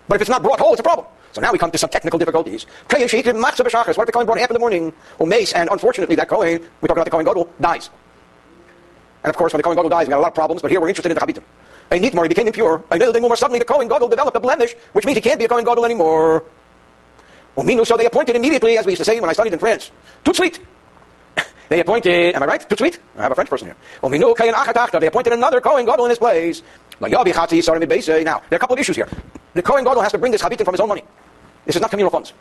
[0.07, 1.07] But if it's not brought whole, it's a problem.
[1.33, 2.65] So now we come to some technical difficulties.
[2.89, 6.61] What if the Kohen brought half in the morning, or mace, and unfortunately that Kohen,
[6.79, 7.89] we talk about the Kohen Gadol, dies.
[9.23, 10.69] And of course, when the Kohen Gadol dies, we've got a lot of problems, but
[10.71, 11.43] here we're interested in the Chabitim
[11.93, 12.83] a Nitmar, he became impure.
[12.89, 15.85] Suddenly the Kohen Gadol developed a blemish, which means he can't be a Kohen Gadol
[15.85, 16.43] anymore.
[17.55, 19.91] Uminu, so they appointed immediately, as we used to say when I studied in France,
[20.23, 20.59] tout suite.
[21.69, 22.67] they appointed, am I right?
[22.67, 22.99] Tout suite?
[23.17, 23.75] I have a French person here.
[24.01, 26.63] Uminu Kayan Achatachta, they appointed another Kohen Gadol in his place.
[27.01, 29.07] Eh, now, there are a couple of issues here.
[29.53, 31.03] The Kohen Gadol has to bring this Chabitim from his own money.
[31.65, 32.33] This is not communal funds.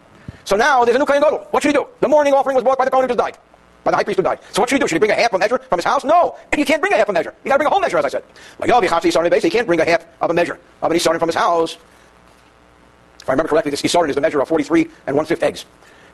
[0.44, 1.46] So now there's a new Kohen Gadol.
[1.50, 1.86] What should he do?
[2.00, 3.38] The morning offering was brought by the Kohen who just died
[3.84, 4.38] by the high priest who died.
[4.52, 4.86] So what should he do?
[4.86, 6.04] Should he bring a half a measure from his house?
[6.04, 6.36] No.
[6.50, 7.34] And you can't bring a half a measure.
[7.44, 8.24] You got to bring a whole measure, as I said.
[9.42, 11.76] He can't bring a half of a measure of an Isarin from his house.
[13.20, 15.64] If I remember correctly, this Isarin is the measure of 43 and one-fifth eggs.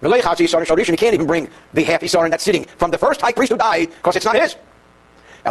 [0.01, 3.59] He can't even bring the half Isarin that's sitting from the first high priest who
[3.59, 4.57] died, because it's not his.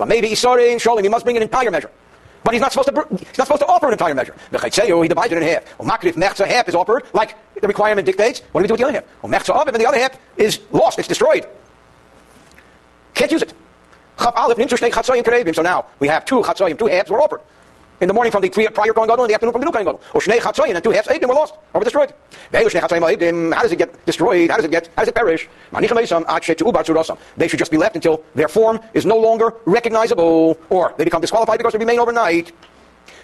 [0.06, 1.90] Maybe Isarin Sholim, he must bring an entire measure.
[2.44, 3.08] But he's not supposed to.
[3.18, 4.34] He's not supposed to offer an entire measure.
[4.52, 5.80] He divides it in half.
[5.80, 8.42] Well, makrif mechza half is offered like the requirement dictates.
[8.52, 9.46] What do we do with the other half?
[9.48, 10.98] Mechza of and the other half is lost.
[10.98, 11.46] It's destroyed.
[13.18, 13.54] Can't use it.
[14.20, 17.42] So now we have two chatzayim, two halves were offered.
[18.00, 19.86] In the morning from the prior Kohen Gadol, in the afternoon from the new Kohen
[19.86, 20.02] Gadol.
[20.14, 22.14] Or shnei chatzayim, and two halves were lost, or were destroyed.
[22.54, 24.52] How does it get destroyed?
[24.52, 25.50] How does it get, how does it perish?
[27.38, 31.22] They should just be left until their form is no longer recognizable, or they become
[31.22, 32.52] disqualified because they remain overnight.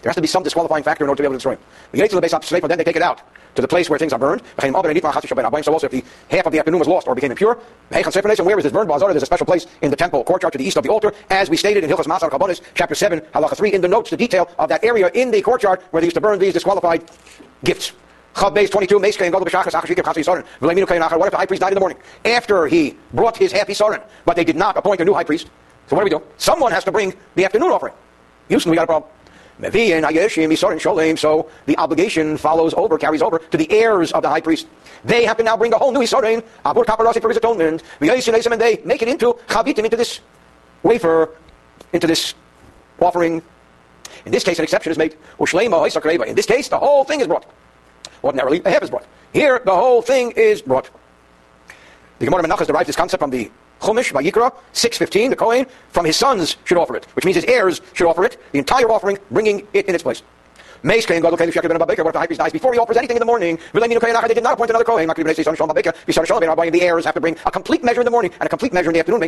[0.01, 1.59] There has to be some disqualifying factor in order to be able to destroy him.
[1.91, 2.67] The gate to the base up them.
[2.67, 3.21] Then they take it out
[3.55, 4.41] to the place where things are burned.
[4.59, 8.63] So also if the half of the afternoon was lost or became impure, where is
[8.63, 8.89] this burned?
[8.89, 11.49] There's a special place in the temple courtyard to the east of the altar, as
[11.49, 14.49] we stated in Hilchas Masar Chabonis, chapter 7, halacha 3, in the notes, the detail
[14.57, 17.09] of that area in the courtyard where they used to burn these disqualified
[17.63, 17.91] gifts.
[18.33, 21.99] Chav base 22, What if the high priest died in the morning?
[22.25, 25.51] After he brought his half Isarin, but they did not appoint a new high priest.
[25.87, 26.19] So what do we do?
[26.37, 27.93] Someone has to bring the afternoon offering.
[28.47, 29.11] Houston, we got a problem.
[29.63, 34.67] So the obligation follows over, carries over to the heirs of the high priest.
[35.05, 38.61] They have to now bring a whole new Isarin, Abur Kaparasi for his atonement, and
[38.61, 40.21] they make it into Chabitim, into this
[40.83, 41.29] wafer,
[41.91, 42.33] into this
[42.99, 43.41] offering.
[44.25, 45.17] In this case, an exception is made.
[45.39, 47.45] In this case, the whole thing is brought.
[48.23, 49.05] Ordinarily, a half is brought.
[49.33, 50.89] Here, the whole thing is brought.
[52.19, 56.15] The Gemara Menachas derives this concept from the Chumash, Vayikra, 6.15, the Kohen, from his
[56.15, 59.67] sons should offer it, which means his heirs should offer it, the entire offering, bringing
[59.73, 60.23] it in its place.
[60.83, 62.97] Mace Kohen Gadol Kohen Shekar Ben What if the high priest dies before he offers
[62.97, 63.57] anything in the morning?
[63.71, 65.07] They did not appoint another Kohen.
[65.07, 68.89] The heirs have to bring a complete measure in the morning and a complete measure
[68.89, 69.21] in the afternoon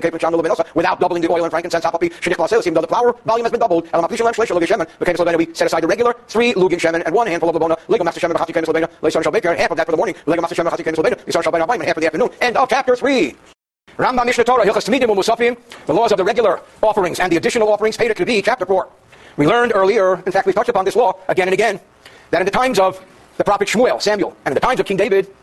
[0.74, 1.86] without doubling the oil and frankincense.
[1.86, 6.78] Even though the flour volume has been doubled, we set aside the regular three lugin
[6.78, 7.78] shemen and one handful of labona.
[9.58, 10.16] Half of that for the morning.
[10.26, 12.30] Half for the afternoon.
[12.42, 13.36] End of chapter three.
[13.98, 17.70] Rambam Mishneh Torah, Hilchas Tamidim Musafim, the laws of the regular offerings and the additional
[17.70, 18.90] offerings,Heder Kevi, chapter 4.
[19.38, 21.80] We learned earlier, in fact, we've touched upon this law again and again,
[22.32, 23.02] that in the times of
[23.38, 25.34] the prophet Shmuel, Samuel, and in the times of King David,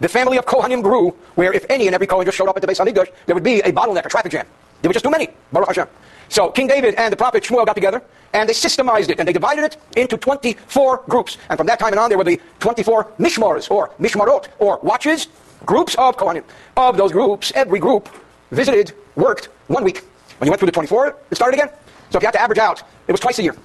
[0.00, 2.62] the family of Kohanim grew, where if any and every Kohen just showed up at
[2.62, 4.46] the Beis Hamikdash, there would be a bottleneck, a traffic jam.
[4.82, 5.28] There were just too many.
[5.52, 5.86] Baruch Hashem.
[6.30, 9.32] So King David and the prophet Shmuel got together, and they systemized it, and they
[9.32, 11.38] divided it into 24 groups.
[11.48, 15.28] And from that time on, there were the 24 mishmars, or mishmarot, or watches,
[15.66, 16.44] groups of Kohanim.
[16.76, 18.08] Of those groups, every group
[18.50, 20.04] visited, worked one week.
[20.38, 21.70] When you went through the 24, it started again.
[22.10, 23.56] So if you had to average out, it was twice a year.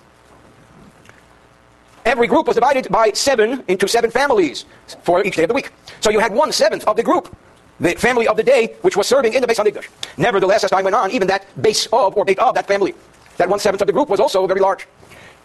[2.05, 4.65] Every group was divided by seven into seven families
[5.01, 5.71] for each day of the week.
[6.01, 7.35] So you had one seventh of the group,
[7.79, 9.89] the family of the day, which was serving in the Beis Hamikdash.
[10.17, 12.93] Nevertheless, as time went on, even that base of or base of that family,
[13.37, 14.87] that one seventh of the group was also very large.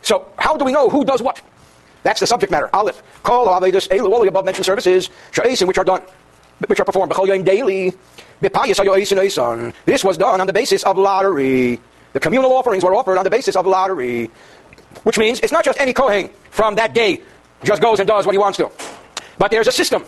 [0.03, 1.41] So how do we know who does what?
[2.03, 2.69] That's the subject matter.
[2.75, 3.03] Aleph.
[3.23, 6.03] Call all the above mentioned services, Sha'asim, which are done,
[6.67, 7.13] which are performed,
[7.45, 7.93] daily.
[8.41, 11.81] This was done on the basis of lottery.
[12.13, 14.31] The communal offerings were offered on the basis of lottery.
[15.05, 17.23] Which means it's not just any Kohen from that day
[17.63, 18.71] just goes and does what he wants to.
[19.39, 20.05] But there's a system.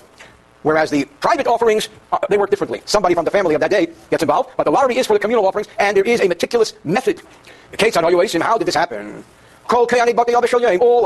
[0.63, 2.83] Whereas the private offerings, uh, they work differently.
[2.85, 5.19] Somebody from the family of that day gets involved, but the lottery is for the
[5.19, 7.21] communal offerings, and there is a meticulous method.
[7.79, 9.25] How did this happen?
[9.69, 9.85] All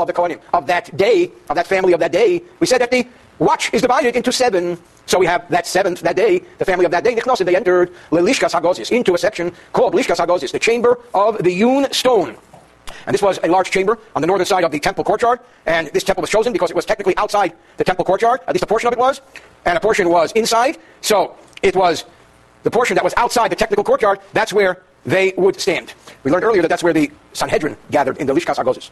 [0.01, 2.91] of the Kohanim of that day, of that family of that day, we said that
[2.91, 3.07] the
[3.39, 4.77] watch is divided into seven.
[5.05, 8.59] So we have that seventh, that day, the family of that day, they entered Lelishkas
[8.59, 12.35] Hagozis, into a section called Lishkas Hagozis, the chamber of the hewn stone.
[13.05, 15.39] And this was a large chamber on the northern side of the temple courtyard.
[15.65, 18.41] And this temple was chosen because it was technically outside the temple courtyard.
[18.47, 19.21] At least a portion of it was.
[19.65, 20.77] And a portion was inside.
[21.01, 22.05] So it was
[22.63, 24.19] the portion that was outside the technical courtyard.
[24.33, 25.93] That's where they would stand.
[26.23, 28.89] We learned earlier that that's where the Sanhedrin gathered in the Lishkas Hagozis.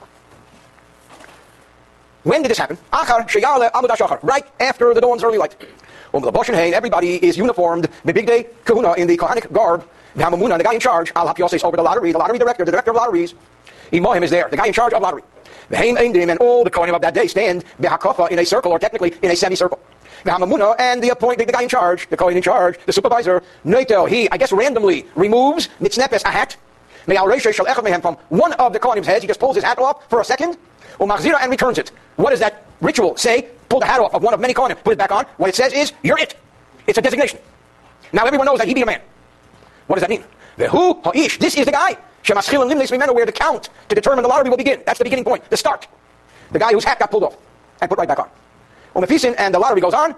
[2.26, 2.78] When did this happen?
[2.92, 5.56] Right after the dawn's early light.
[6.12, 7.88] Everybody is uniformed.
[8.04, 9.88] The big day kahuna in the Kohanic garb.
[10.16, 12.72] The Hamamuna, the guy in charge, Al Hapioses over the lottery, the lottery director, the
[12.72, 13.36] director of lotteries.
[13.92, 15.22] Imohim is there, the guy in charge of lottery.
[15.70, 18.80] The Haim and all the Kohanim of that day stand Behakofa in a circle, or
[18.80, 19.80] technically in a semicircle.
[20.24, 23.44] The Hamamuna and the appointed, the guy in charge, the Kohen in charge, the supervisor,
[23.66, 26.58] Neito, he, I guess randomly, removes Nitznepes, a hat.
[27.06, 30.58] From one of the Kohanim's heads, he just pulls his hat off for a second,
[31.00, 31.92] Umachzira, and returns it.
[32.16, 33.50] What does that ritual say?
[33.70, 35.26] Pull the hat off of one of many Kohanim, put it back on.
[35.38, 36.36] What it says is, you're it.
[36.88, 37.40] It's a designation.
[38.14, 39.02] Now everyone knows that he be a man.
[39.88, 40.24] What does that mean?
[40.58, 41.38] The who ha'ish.
[41.40, 41.98] This is the guy.
[42.24, 44.82] Shemaschil and limnes remember where the count to determine the lottery will begin.
[44.86, 45.88] That's the beginning point, the start.
[46.52, 47.38] The guy whose hat got pulled off
[47.82, 48.30] and put right back on.
[48.96, 50.16] Umefisin and the lottery goes on.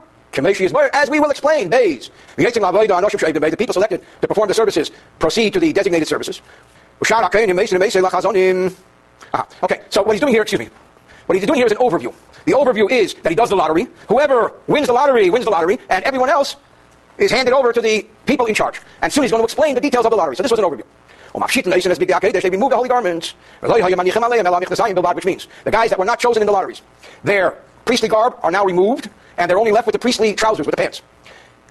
[0.94, 2.12] As we will explain, days.
[2.36, 6.42] The people selected to perform the services proceed to the designated services.
[9.64, 10.70] Okay, so what he's doing here, excuse me,
[11.28, 12.14] what he's doing here is an overview.
[12.46, 13.88] The overview is that he does the lottery.
[14.08, 16.56] Whoever wins the lottery wins the lottery, and everyone else
[17.18, 18.80] is handed over to the people in charge.
[19.02, 20.36] And soon he's going to explain the details of the lottery.
[20.36, 20.84] So this was an overview.
[21.34, 26.54] They remove the holy garments, which means the guys that were not chosen in the
[26.54, 26.82] lotteries,
[27.24, 30.74] their priestly garb are now removed, and they're only left with the priestly trousers, with
[30.76, 31.02] the pants.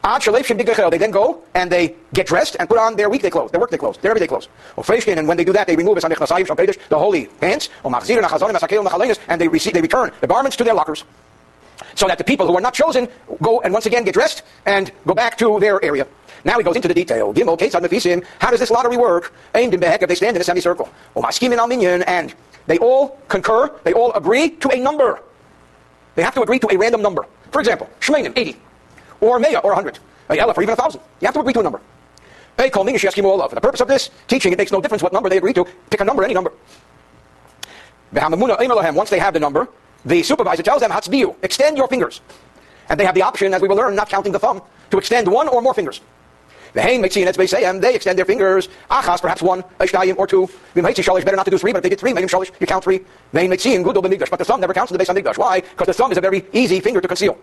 [0.03, 3.77] They then go and they get dressed and put on their weekday clothes, their workday
[3.77, 4.49] clothes, their everyday clothes.
[4.77, 10.13] And when they do that, they remove the holy pants, and they, receive, they return
[10.21, 11.05] the garments to their lockers
[11.95, 13.09] so that the people who are not chosen
[13.43, 16.07] go and once again get dressed and go back to their area.
[16.45, 17.35] Now he goes into the detail.
[18.39, 19.35] How does this lottery work?
[19.55, 20.89] Aimed in if they stand in a semicircle.
[21.17, 22.35] And
[22.67, 25.21] they all concur, they all agree to a number.
[26.15, 27.27] They have to agree to a random number.
[27.51, 28.57] For example, Shmeinim, 80,
[29.21, 29.99] or Mea, or a 100,
[30.29, 31.01] a Elef, uh, or even a 1,000.
[31.21, 31.81] You have to agree to a number.
[32.57, 33.51] They call me and she Minish all of.
[33.51, 35.67] For the purpose of this teaching, it makes no difference what number they agree to.
[35.91, 36.53] Pick a number, any number.
[38.13, 39.69] Once they have the number,
[40.05, 42.21] the supervisor tells them, Hatzbiu, extend your fingers.
[42.89, 45.29] And they have the option, as we will learn, not counting the thumb, to extend
[45.29, 46.01] one or more fingers.
[46.73, 48.69] The hain makes and they extend their fingers.
[48.91, 50.49] Achas, perhaps one, Eishtayim, or two.
[50.75, 52.85] Shalish, better not to do three, but if they did three, Meim Shalish, you count
[52.85, 53.01] three.
[53.33, 54.29] Vein Mitzin, Gudel B'migdash.
[54.29, 55.39] But the thumb never counts in the base Migdash.
[55.39, 55.61] Why?
[55.61, 57.39] Because the thumb is a very easy finger to conceal.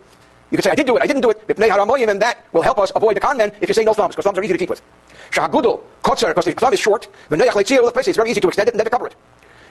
[0.54, 1.42] You can say, I did do it, I didn't do it.
[1.50, 4.24] And that will help us avoid the con men if you say no thumbs, because
[4.24, 4.84] thumbs are easy to keep with.
[5.32, 7.08] Shahagudel, Kotzer, because the thumb is short.
[7.32, 9.16] It's very easy to extend it and then cover it.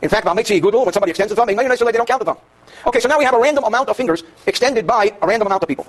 [0.02, 2.38] In fact, Gudel, when somebody extends the thumb, they don't count the thumb.
[2.84, 5.62] Okay, so now we have a random amount of fingers extended by a random amount
[5.62, 5.86] of people.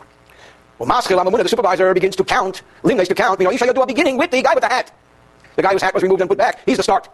[0.78, 3.88] Well, Maschil Amamuna, the supervisor, begins to count, limnes to count, you know, do a
[3.88, 4.92] beginning with the guy with the hat.
[5.56, 6.60] The guy whose hat was removed and put back.
[6.68, 7.10] He's the start.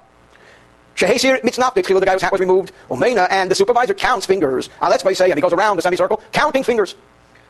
[0.96, 2.74] Shehesir mitznaptik, the guy whose hat was removed.
[2.89, 4.70] Umena, and the supervisor counts fingers.
[4.82, 6.96] Uh, let's say, and he goes around the semicircle, counting fingers.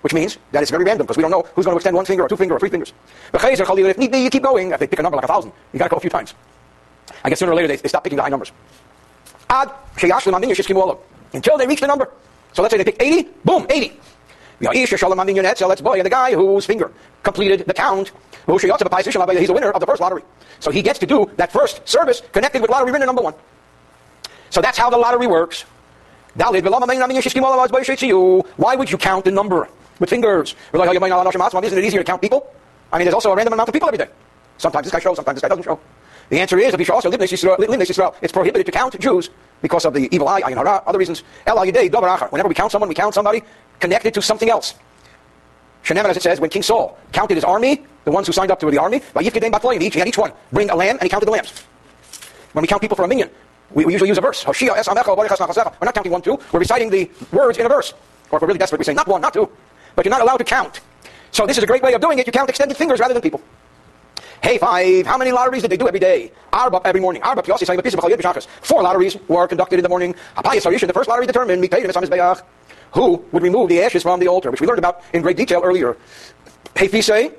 [0.01, 2.05] Which means that it's very random, because we don't know who's going to extend one
[2.05, 2.93] finger, or two fingers, or three fingers.
[3.33, 4.71] If need be, you keep going.
[4.71, 6.33] If they pick a number like a thousand, you got to go a few times.
[7.23, 8.51] I guess sooner or later they, they stop picking the high numbers.
[11.33, 12.09] Until they reach the number.
[12.53, 13.99] So let's say they pick 80, boom, 80.
[14.59, 14.89] He's
[16.03, 16.91] the guy whose finger
[17.23, 18.11] completed the count.
[18.47, 20.23] He's the winner of the first lottery.
[20.59, 23.35] So he gets to do that first service connected with lottery winner number one.
[24.49, 25.65] So that's how the lottery works.
[26.35, 26.49] Why
[28.75, 30.55] would you count the number with fingers?
[30.73, 32.53] Isn't oh, it easier to count people?
[32.91, 34.09] I mean, there's also a random amount of people every day.
[34.57, 35.79] Sometimes this guy shows, sometimes this guy doesn't show.
[36.29, 39.29] The answer is, also it's prohibited to count Jews
[39.61, 41.23] because of the evil eye, ayin hara, other reasons.
[41.45, 43.41] Whenever we count someone, we count somebody
[43.79, 44.75] connected to something else.
[45.83, 48.59] Sheneman, as it says, when King Saul counted his army, the ones who signed up
[48.59, 51.31] to the army, each, he had each one bring a lamb, and he counted the
[51.31, 51.63] lambs.
[52.53, 53.29] When we count people for a minyan,
[53.71, 54.45] we, we usually use a verse.
[54.45, 56.39] We're not counting one, two.
[56.51, 57.93] We're reciting the words in a verse.
[58.31, 59.49] Or if we're really desperate, we say not one, not two.
[59.99, 60.79] But you're not allowed to count.
[61.31, 62.25] So this is a great way of doing it.
[62.25, 63.41] You count extended fingers rather than people.
[64.41, 65.05] Hey, five.
[65.05, 66.31] How many lotteries did they do every day?
[66.53, 67.21] Arba every morning.
[67.21, 70.15] Arba Four lotteries were conducted in the morning.
[70.37, 71.61] A pious solution, the first lottery determined
[72.93, 75.59] who would remove the ashes from the altar, which we learned about in great detail
[75.61, 75.97] earlier.
[76.77, 77.33] Hey, Fise.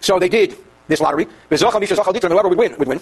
[0.00, 0.56] So they did
[0.88, 1.26] this lottery.
[1.50, 3.00] Whoever would win would win.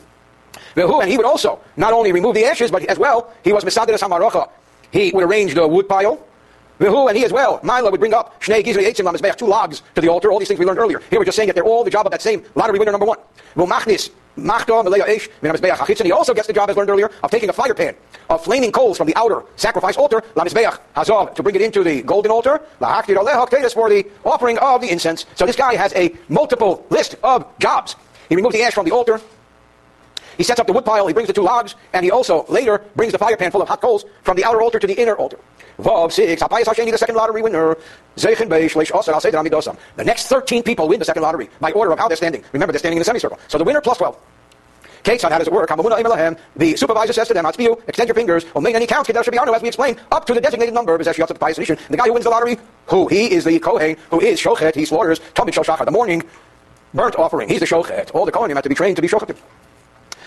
[0.74, 4.00] And he would also not only remove the ashes, but as well, he was Mesaderes
[4.00, 4.50] Hamarocha.
[4.90, 6.18] He would arrange the wood pile.
[6.80, 10.48] And he as well, Mila would bring up two logs to the altar, all these
[10.48, 11.00] things we learned earlier.
[11.10, 13.06] Here we're just saying that they're all the job of that same lottery winner number
[13.06, 13.18] one.
[13.56, 13.62] He
[16.12, 17.96] also gets the job, as learned earlier, of taking a fire pan
[18.30, 22.60] of flaming coals from the outer sacrifice altar, to bring it into the golden altar,
[22.78, 25.26] for the offering of the incense.
[25.34, 27.96] So this guy has a multiple list of jobs.
[28.28, 29.20] He removes the ash from the altar,
[30.38, 32.82] he sets up the wood pile, he brings the two logs, and he also later
[32.96, 35.16] brings the fire pan full of hot coals from the outer altar to the inner
[35.16, 35.38] altar.
[35.80, 37.76] Vav 6, Hapayas Hasheni, the second lottery winner.
[38.16, 39.76] Zeichen Beish, Leish Osar, I'll say that.
[39.96, 42.44] The next 13 people win the second lottery by order of how they're standing.
[42.52, 43.38] Remember, they're standing in a semicircle.
[43.48, 44.16] So the winner plus 12.
[45.04, 45.68] Ketzad, how does it work?
[45.68, 49.54] The supervisor says to them, Atzbiu, extend your fingers, Omein, and he counts, Kedash Shabiyanu,
[49.54, 52.24] as we explained, up to the designated number, Bezesh Yatzat Payas The guy who wins
[52.24, 53.06] the lottery, who?
[53.06, 56.22] He is the Kohen, who is Shochet, he slaughters, Tomit Shoshachar, the morning
[56.94, 57.48] burnt offering.
[57.48, 58.10] He's the Shochet.
[58.14, 59.36] All the Kohanim have to be trained to be Shochet.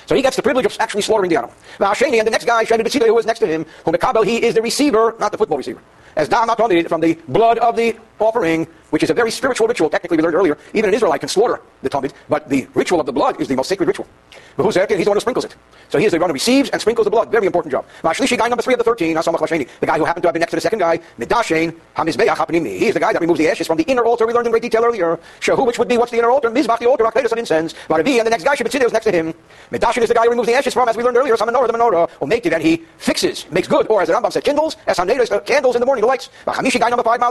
[0.06, 1.56] So he gets the privilege of actually slaughtering the animal.
[1.80, 4.26] Now Shani and the next guy, Shani B'tzideh, who is next to him, who Mekabel,
[4.26, 5.82] he is the receiver, not the football receiver.
[6.16, 9.90] As not from the blood of the offering, which is a very spiritual ritual.
[9.90, 13.06] Technically, we learned earlier, even an Israelite can slaughter the Tamid, but the ritual of
[13.06, 14.08] the blood is the most sacred ritual.
[14.56, 14.76] But who's?
[14.76, 15.56] He's the one who sprinkles it.
[15.90, 17.32] So he is the one who receives and sprinkles the blood.
[17.32, 17.86] Very important job.
[18.04, 20.52] Shlishi, guy number three of the 13, the guy who happened to have been next
[20.52, 23.78] to the second guy, Midashain, Hamizbeach He is the guy that removes the ashes from
[23.78, 25.20] the inner altar we learned in great detail earlier.
[25.40, 26.50] Shahu, which would be what's the inner altar?
[26.50, 27.74] Mizbach, the altar, Akvedus, and incense.
[27.90, 29.34] Varavi, and the next guy, Shabbatzideh, is next to him.
[29.72, 31.74] Midashain is the guy who removes the ashes from, as we learned earlier, Samanora, the
[31.74, 34.78] menorah, or make it, and he fixes, makes good, or as the Rambam said, kindles,
[34.88, 36.30] as uh, candles in the morning, the lights.
[36.46, 37.22] Guy number five,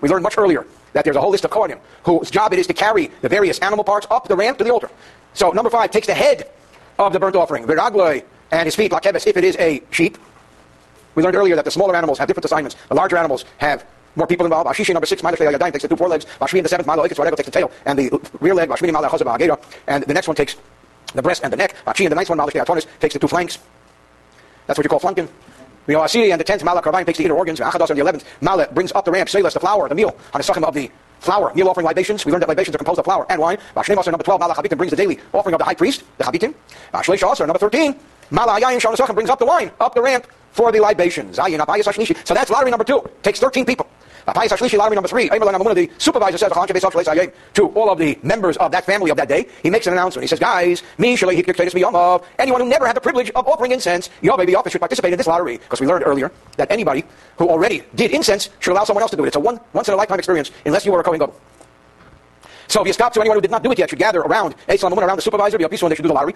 [0.00, 2.66] we learned much earlier that there's a whole list of Kohanim whose job it is
[2.66, 4.90] to carry the various animal parts up the ramp to the altar.
[5.34, 6.50] So number five takes the head
[6.98, 10.18] of the burnt offering, viragloi, and his feet, lakeves, if it is a sheep.
[11.14, 12.76] We learned earlier that the smaller animals have different assignments.
[12.88, 13.84] The larger animals have
[14.16, 14.68] more people involved.
[14.68, 16.26] Ashishi number six, Malach Yadayim takes the two forelegs.
[16.40, 18.68] Bashmi the seventh, Malach Eketz takes the tail and the rear leg.
[18.68, 20.56] Bashmi Malach Chazabah And the next one takes
[21.14, 21.74] the breast and the neck.
[21.84, 23.58] Bashi and the ninth one, Malach Atonis, takes the two flanks.
[24.66, 25.28] That's what you call flanking.
[25.88, 27.60] The Asiri and the tenth, Malach Karvaim takes the inner organs.
[27.60, 30.38] Achados on the eleventh, Malach brings up the ramp, Selas, the flour, the meal, on
[30.38, 32.26] the suckum of the flour, meal offering libations.
[32.26, 33.56] We learned that libations are composed of flour and wine.
[33.74, 36.54] Vashnei number 12, Malach Habitim brings the daily offering of the high priest, the Habitim.
[36.92, 37.94] Vashnei Shasar, number 13,
[38.30, 41.36] Malach Yayin brings up the wine, up the ramp for the libations.
[41.36, 43.08] So that's lottery number two.
[43.22, 43.88] Takes 13 people.
[44.34, 46.52] Number three, the supervisor says
[47.54, 50.22] to all of the members of that family of that day, he makes an announcement.
[50.22, 51.16] He says, guys, me,
[52.38, 55.18] anyone who never had the privilege of offering incense, your baby office should participate in
[55.18, 55.58] this lottery.
[55.58, 57.04] Because we learned earlier that anybody
[57.36, 59.28] who already did incense should allow someone else to do it.
[59.28, 61.34] It's a one, once in a lifetime experience, unless you were a Kohen Gadol.
[62.68, 65.22] So to anyone who did not do it yet, should gather around Eislam around the
[65.22, 66.34] supervisor, peaceful, and they should do the lottery.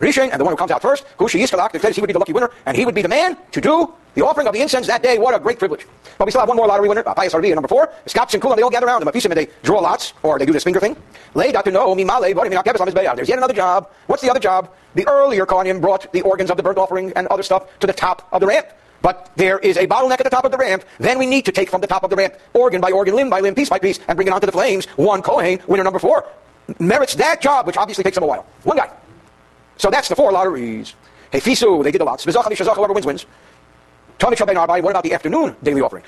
[0.00, 2.18] Rishon, and the one who comes out first, who she is he would be the
[2.18, 4.86] lucky winner, and he would be the man to do the offering of the incense
[4.86, 5.18] that day.
[5.18, 5.86] What a great privilege.
[6.18, 7.92] But we still have one more lottery winner, Payas Arvi, number four.
[8.06, 9.08] Scops and Kulam, they all gather around him.
[9.08, 10.96] And they draw lots, or they do this finger thing.
[11.34, 11.70] Lay Dr.
[11.70, 13.90] to know, There's yet another job.
[14.06, 14.70] What's the other job?
[14.94, 17.92] The earlier Kohanim brought the organs of the burnt offering and other stuff to the
[17.92, 18.68] top of the ramp
[19.02, 21.52] but there is a bottleneck at the top of the ramp, then we need to
[21.52, 23.78] take from the top of the ramp, organ by organ, limb by limb, piece by
[23.78, 24.86] piece, and bring it onto the flames.
[24.96, 26.26] One Kohen, winner number four,
[26.78, 28.46] merits that job, which obviously takes him a while.
[28.64, 28.90] One guy.
[29.76, 30.94] So that's the four lotteries.
[31.30, 32.24] Hey, Fisu, they did the lots.
[32.24, 33.26] Whoever wins, wins.
[34.20, 36.02] What about the afternoon daily offering?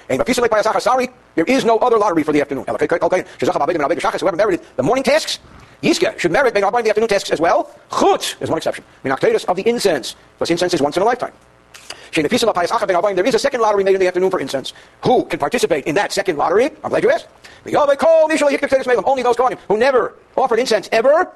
[0.80, 2.64] Sorry, there is no other lottery for the afternoon.
[2.66, 5.38] Whoever merited the morning tasks,
[5.82, 7.70] Yiska should merit the afternoon tasks as well.
[7.90, 8.84] Chutz is one exception.
[9.04, 11.32] Minaktetus of the incense, because incense is once in a lifetime.
[12.12, 14.72] There is a second lottery made in the afternoon for incense.
[15.04, 16.70] Who can participate in that second lottery?
[16.82, 17.28] I'm glad you asked.
[17.66, 21.30] Only those Kohanim who never offered incense ever.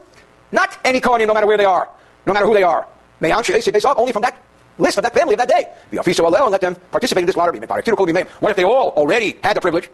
[0.53, 1.89] Not any Kohanim, no matter where they are,
[2.27, 2.87] no matter who they are.
[3.21, 4.43] Only from that
[4.79, 5.69] list of that family of that day.
[5.93, 6.07] And
[6.51, 7.61] let them participate in this lottery.
[7.61, 9.89] What if they all already had the privilege?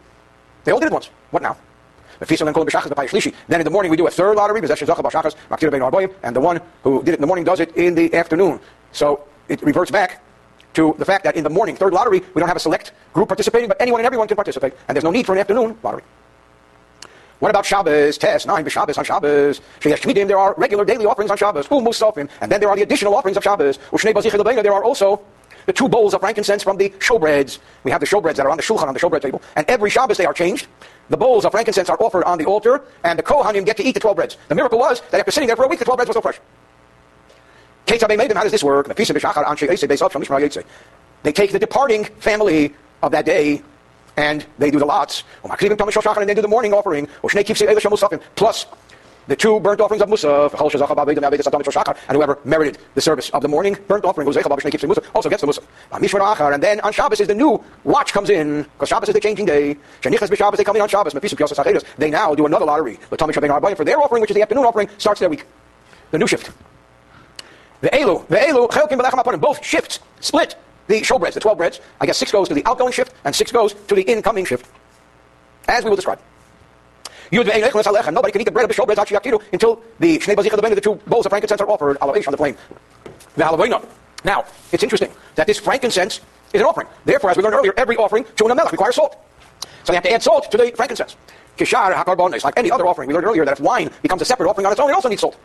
[0.65, 1.11] They all did it once.
[1.31, 1.57] What now?
[2.21, 7.15] Then in the morning we do a third lottery, and the one who did it
[7.15, 8.61] in the morning does it in the afternoon.
[8.93, 10.23] So it reverts back
[10.75, 13.29] to the fact that in the morning, third lottery, we don't have a select group
[13.29, 16.03] participating, but anyone and everyone can participate, and there's no need for an afternoon lottery.
[17.41, 18.19] What about Shabbos?
[18.19, 19.63] Test nine Shabbos on Shabbos.
[19.83, 21.67] There are regular daily offerings on Shabbos.
[21.71, 23.79] And then there are the additional offerings of Shabbos.
[23.93, 25.23] There are also
[25.65, 27.59] the two bowls of frankincense from the showbreads.
[27.85, 29.89] We have the showbreads that are on the shulchan, on the showbread table, and every
[29.89, 30.67] Shabbos they are changed.
[31.09, 33.93] The bowls of frankincense are offered on the altar, and the Kohanim get to eat
[33.93, 34.37] the 12 breads.
[34.49, 36.23] The miracle was that after sitting there for a week, the 12 breads were still
[36.23, 36.41] fresh.
[37.91, 38.87] How does this work?
[41.23, 42.73] They take the departing family
[43.03, 43.63] of that day
[44.17, 45.25] and they do the lots.
[45.43, 47.09] And they do the morning offering.
[48.37, 48.67] Plus
[49.27, 54.05] the two burnt offerings of Musaf, and whoever merited the service of the morning burnt
[54.05, 54.89] offering also gets the
[55.47, 56.55] Musaf.
[56.55, 59.47] And then on Shabbos is the new watch comes in, because Shabbos is the changing
[59.47, 59.77] day.
[60.03, 61.13] They come in on Shabbos.
[61.99, 62.99] They now do another lottery.
[63.09, 63.17] For
[63.85, 65.45] their offering, which is the afternoon offering, starts their week.
[66.11, 66.51] The new shift.
[67.81, 70.57] The Elu, the Elu, both shifts split
[70.87, 71.81] the showbreads, the 12 breads.
[72.01, 74.67] I guess six goes to the outgoing shift and six goes to the incoming shift,
[75.69, 76.19] as we will describe.
[77.33, 81.27] Nobody can eat the bread of the showbreads until the Shnei Bazich the two bowls
[81.27, 82.57] of frankincense are offered on the flame.
[83.37, 83.87] The Halavina.
[84.25, 86.21] Now, it's interesting that this frankincense
[86.53, 86.89] is an offering.
[87.05, 89.17] Therefore, as we learned earlier, every offering to an melech requires salt.
[89.85, 91.17] So they have to add salt to the frankincense.
[91.57, 93.09] Kishar hakarbon like any other offering.
[93.09, 95.09] We learned earlier that if wine becomes a separate offering on its own, it also
[95.09, 95.37] needs salt.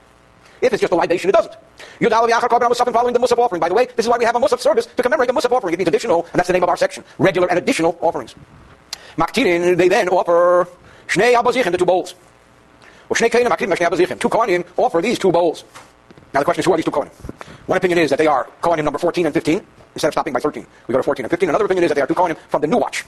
[0.62, 1.53] If it's just a libation, it doesn't.
[1.99, 3.60] Yudal Yachar Korban Musaf following the Musaf offering.
[3.60, 5.51] By the way, this is why we have a Musaf service to commemorate the Musaf
[5.51, 5.74] offering.
[5.74, 7.03] It means additional, and that's the name of our section.
[7.18, 8.36] Regular and additional offerings.
[9.18, 10.68] Maktirin, they then offer
[11.08, 12.16] Shnei Abazichim, the two bowls.
[13.10, 14.20] Well, Shnei Kainim, Maktirin, Shnei Abazichim.
[14.20, 15.64] Two Kohanim offer these two bowls.
[16.34, 17.12] Now the question is, who are these two Kohanim?
[17.68, 20.39] One opinion is that they are Kohanim number 14 and 15, instead of stopping by
[20.39, 20.66] 13.
[20.88, 21.49] We go to 14 and 15.
[21.49, 23.06] Another opinion is that they are two Kohanim from the new watch.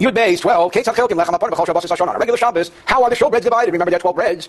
[0.00, 2.18] Yud Beis 12.
[2.18, 2.70] Regular Shabbos.
[2.86, 3.72] How are the showbreads divided?
[3.72, 4.48] Remember, there are 12 breads.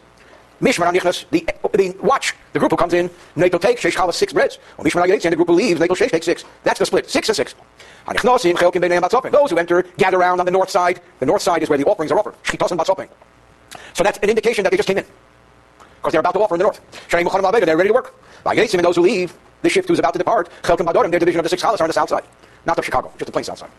[0.62, 4.32] Mishmar Anichnas, the, the watch, the group who comes in, Neto takes Sheish Chalas six
[4.34, 4.60] breads.
[4.78, 6.46] Or Mishmar Agayitz, and the group who leaves, Neto Sheish takes six.
[6.64, 7.56] That's the split, six and six.
[8.22, 11.02] Those who enter, gather around on the north side.
[11.20, 12.36] The north side is where the offerings are offered.
[13.94, 15.06] So that's an indication that they just came in.
[15.98, 16.82] Because they're about to offer in the north.
[17.10, 18.14] They're ready to work.
[18.46, 21.40] Agayitz, and those who leave, the shift who's about to depart, Chelkim Badorim, their division
[21.40, 22.24] of the six Chalas are on the south side.
[22.66, 23.70] Not of Chicago, just the plain south side.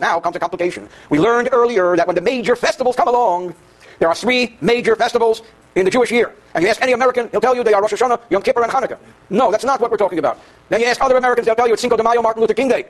[0.00, 0.88] Now comes a complication.
[1.10, 3.54] We learned earlier that when the major festivals come along,
[3.98, 5.42] there are three major festivals
[5.74, 6.34] in the Jewish year.
[6.54, 8.72] And you ask any American, he'll tell you they are Rosh Hashanah, Yom Kippur, and
[8.72, 8.98] Hanukkah.
[9.30, 10.38] No, that's not what we're talking about.
[10.68, 12.68] Then you ask other Americans, they'll tell you it's Cinco de Mayo, Martin Luther King
[12.68, 12.86] Day,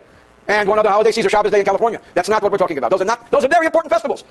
[0.48, 2.00] and one other holiday, Cesar Chavez Day in California.
[2.14, 2.90] That's not what we're talking about.
[2.90, 3.30] Those are not.
[3.30, 4.24] Those are very important festivals.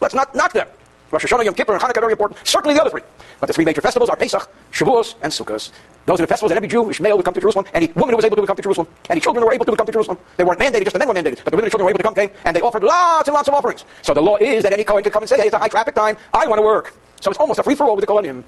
[0.00, 0.68] Let's not knock them.
[1.10, 2.46] Rosh Hashanah, Yom Kippur, and Hanukkah are very important.
[2.46, 3.02] Certainly the other three.
[3.38, 5.70] But the three major festivals are Pesach, Shavuos, and Sukkot.
[6.04, 8.16] Those are the festivals that every Jewish male would come to Jerusalem, any woman who
[8.16, 10.18] was able to come to Jerusalem, any children who were able to come to Jerusalem.
[10.36, 11.44] They weren't mandated, just the men were mandated.
[11.44, 13.34] But the women and children were able to come, came, and they offered lots and
[13.34, 13.84] lots of offerings.
[14.02, 15.68] So the law is that any Kohen can come and say, hey, it's a high
[15.68, 16.94] traffic time, I want to work.
[17.20, 18.42] So it's almost a free-for-all with the Kohanim.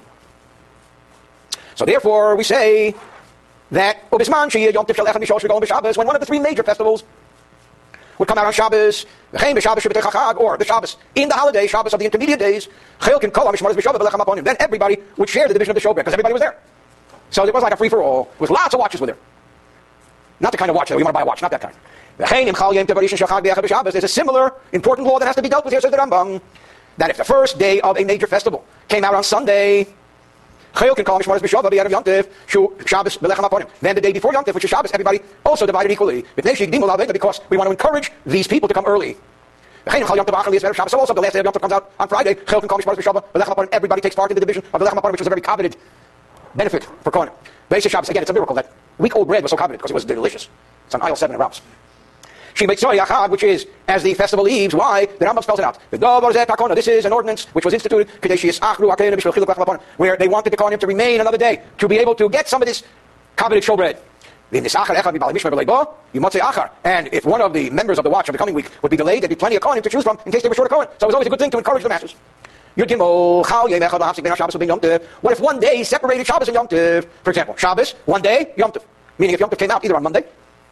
[1.76, 2.94] So therefore, we say
[3.70, 7.04] that when one of the three major festivals
[8.18, 12.38] would come out on Shabbos, or the Shabbos in the holiday, Shabbos of the intermediate
[12.38, 12.68] days,
[13.00, 16.58] then everybody would share the division of the showbread because everybody was there.
[17.30, 19.18] So it was like a free for all with lots of watches with there.
[20.40, 21.74] Not the kind of watch that we want to buy a watch, not that kind.
[22.18, 26.40] There's a similar important law that has to be dealt with here, says the Rambam.
[26.96, 29.86] That if the first day of a major festival came out on Sunday,
[33.80, 36.24] then the day before Yom which is Shabbos, everybody also divided equally.
[36.36, 39.16] Because we want to encourage these people to come early.
[39.90, 39.98] So
[40.98, 42.36] also the last day of Yom comes out on Friday.
[43.72, 45.76] Everybody takes part in the division of the Lechem which was a very coveted
[46.54, 47.30] benefit for Kohen.
[47.68, 50.04] Basic Shabbos, again, it's a miracle that week-old bread was so coveted because it was
[50.04, 50.48] delicious.
[50.86, 51.36] It's on aisle 7
[52.60, 54.74] in Ralph's which is as the festival eves.
[54.74, 55.06] Why?
[55.06, 55.78] The Rambam spells it out.
[56.74, 58.08] This is an ordinance which was instituted
[59.96, 62.62] where they wanted the Kohanim to remain another day to be able to get some
[62.62, 62.82] of this
[63.36, 63.98] coveted showbread.
[64.50, 64.66] And
[67.12, 69.22] if one of the members of the watch of the coming week would be delayed,
[69.22, 70.88] there'd be plenty of Kohanim to choose from in case they were short of Kohen.
[70.98, 72.14] So it was always a good thing to encourage the masses.
[72.76, 72.92] What
[75.32, 77.06] if one day separated Shabbos and Yom Tov?
[77.24, 78.84] For example, Shabbos, one day, Yom Tov.
[79.18, 80.24] Meaning if Yom Tov came out either on Monday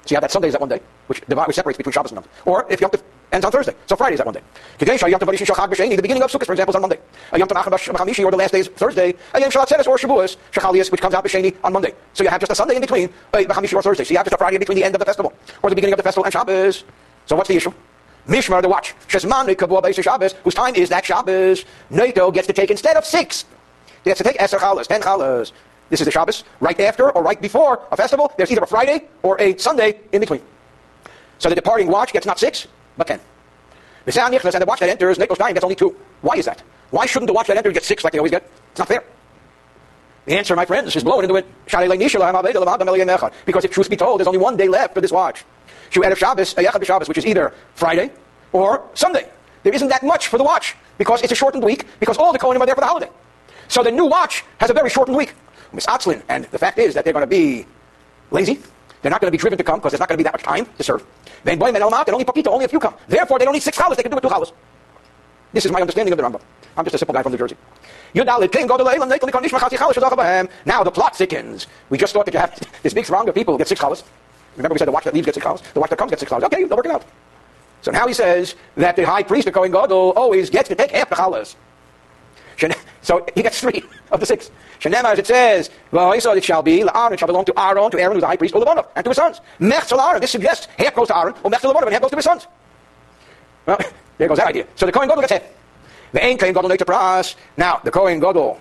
[0.06, 2.20] so you have that Sunday is that one day, which, which separates between Shabbos and
[2.20, 3.02] Yom Or if Yom Tov
[3.32, 4.42] ends on Thursday, so Friday is that one day.
[4.78, 7.00] The beginning of Sukkot, for example, is on Monday.
[7.36, 9.14] Yom Tov or the last day is Thursday.
[9.36, 11.92] Yom Shalat Sedes or Shavuos, Shachalias, which comes out B'Sheni on Monday.
[12.12, 14.04] So you have just a Sunday in between, B'Chamishi or Thursday.
[14.04, 15.32] So you have just a Friday in between the end of the festival,
[15.62, 16.84] or the beginning of the festival and Shabbos.
[17.26, 17.72] So what's the issue?
[18.28, 18.94] Mishmar, the watch.
[19.08, 21.64] Shesman, Shabbos, whose time is that Shabbos.
[21.90, 23.44] Nato gets to take instead of six.
[24.04, 25.50] He has to take Eser Chalas, ten Chalas.
[25.88, 28.32] This is the Shabbos, right after or right before a festival.
[28.36, 30.42] There's either a Friday or a Sunday in between.
[31.38, 32.66] So the departing watch gets not six,
[32.96, 33.20] but ten.
[34.06, 35.96] And the watch that enters, Nekos gets only two.
[36.22, 36.62] Why is that?
[36.90, 38.48] Why shouldn't the watch that enters get six like they always get?
[38.70, 39.04] It's not fair.
[40.26, 41.46] The answer, my friends, is blowing into it.
[43.44, 45.44] Because if truth be told, there's only one day left for this watch.
[45.90, 48.10] Shabbos, Shabbos, which is either Friday
[48.52, 49.28] or Sunday.
[49.62, 52.38] There isn't that much for the watch because it's a shortened week because all the
[52.38, 53.10] Kohanim are there for the holiday.
[53.68, 55.34] So the new watch has a very shortened week.
[56.28, 57.66] And the fact is that they're going to be
[58.30, 58.60] lazy.
[59.02, 60.34] They're not going to be driven to come because there's not going to be that
[60.34, 61.04] much time to serve.
[61.44, 62.94] Then boy, and only poquito, only a few come.
[63.06, 63.96] Therefore, they don't need six challahs.
[63.96, 64.52] They can do it two challahs.
[65.52, 66.40] This is my understanding of the Rambam.
[66.76, 67.56] I'm just a simple guy from New Jersey.
[68.14, 68.28] Now
[70.82, 71.66] the plot thickens.
[71.88, 74.02] We just thought that you have this big throng of people get six challahs.
[74.56, 75.62] Remember we said the watch that leaves gets six challahs?
[75.72, 76.44] The watch that comes gets six challahs.
[76.44, 77.04] Okay, they'll work it out.
[77.82, 80.90] So now he says that the high priest, the Kohen Gadol, always gets to take
[80.90, 81.54] half the challahs.
[83.06, 84.50] So he gets three of the six.
[84.80, 87.88] Shenemar, as it says, Well, Isa it shall be, Aaron, it shall belong to Aaron,
[87.92, 89.40] to Aaron, who's the high priest, Levanov, and to his sons.
[89.60, 92.16] Mechzel Aaron, this suggests half goes to Aaron, or Mechzel Levanov, and half goes to
[92.16, 92.48] his sons.
[93.64, 93.78] Well,
[94.18, 94.66] there goes that idea.
[94.74, 95.44] So the Kohen Gadol gets half.
[96.10, 97.36] The Ein Kohen Gadol later pras.
[97.56, 98.60] Now, the Kohen Gadol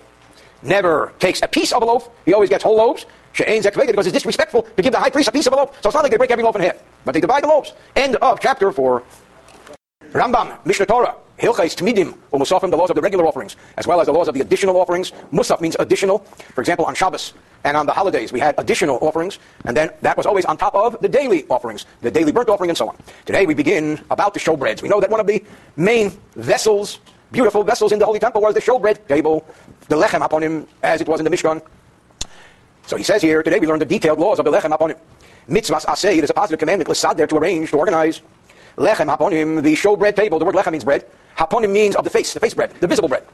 [0.62, 2.08] never takes a piece of a loaf.
[2.24, 3.04] He always gets whole loaves.
[3.32, 5.74] She'ain zekveda, because it's disrespectful to give the high priest a piece of a loaf.
[5.82, 7.72] So it's not like they break every loaf in half, but they divide the loaves.
[7.96, 9.02] End of chapter 4.
[10.12, 11.16] Rambam, Mishneh Torah.
[11.38, 14.26] Hilchais Tmidim, or Musafim, the laws of the regular offerings, as well as the laws
[14.26, 15.12] of the additional offerings.
[15.32, 16.20] Musaf means additional.
[16.54, 17.34] For example, on Shabbos
[17.64, 20.74] and on the holidays, we had additional offerings, and then that was always on top
[20.74, 22.96] of the daily offerings, the daily burnt offering, and so on.
[23.26, 24.80] Today we begin about the showbreads.
[24.80, 25.44] We know that one of the
[25.76, 27.00] main vessels,
[27.32, 29.46] beautiful vessels in the Holy Temple, was the showbread table,
[29.88, 31.60] the lechem upon him, as it was in the Mishkan.
[32.86, 34.96] So he says here, today we learn the detailed laws of the lechem upon him.
[35.50, 38.22] Mitzvahs asay, it is a positive commandment, l'sad there to arrange, to organize.
[38.76, 41.04] Lechem upon him, the showbread table, the word lechem means bread.
[41.36, 43.24] Haponim means of the face, the face bread, the visible bread.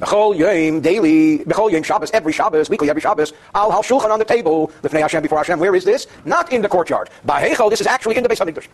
[0.00, 4.18] Bechol Yom, daily, Bechol Yom Shabbos, every Shabbos, weekly, every Shabbos, Al Hal Shulchan on
[4.18, 5.60] the table, Lifnei Hashem, before Hashem.
[5.60, 6.08] Where is this?
[6.24, 7.10] Not in the courtyard.
[7.26, 8.68] Bahechel, this is actually in the base of English.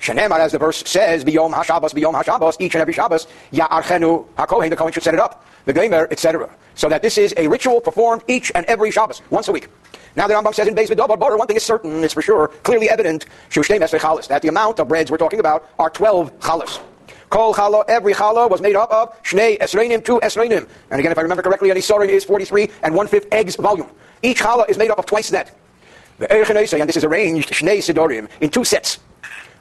[0.00, 4.70] Shenemar, as the verse says, Biyom HaShabbos, Biyom HaShabbos, each and every Shabbos, Ya'archenu HaKohen,
[4.70, 6.48] the Kohen should set it up, the Gamer, etc.
[6.76, 9.68] So that this is a ritual performed each and every Shabbos, once a week.
[10.14, 12.88] Now the Rambam says in Beis Vidor, one thing is certain, it's for sure, clearly
[12.88, 16.80] evident, that the amount of breads we're talking about are 12 chalas.
[17.30, 20.68] Kol challah, every challah was made up of shnei esreinim, two esreinim.
[20.90, 23.88] And again, if I remember correctly, an isorin is 43 and one-fifth eggs volume.
[24.22, 25.54] Each challah is made up of twice that.
[26.18, 28.98] The and this is arranged, shnei sidorim, in two sets.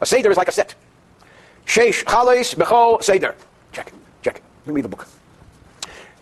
[0.01, 0.75] A seder is like a set.
[1.65, 3.35] Sheish chales bechol seder.
[3.71, 3.91] Check
[4.23, 4.41] check.
[4.65, 5.07] Let me read the book.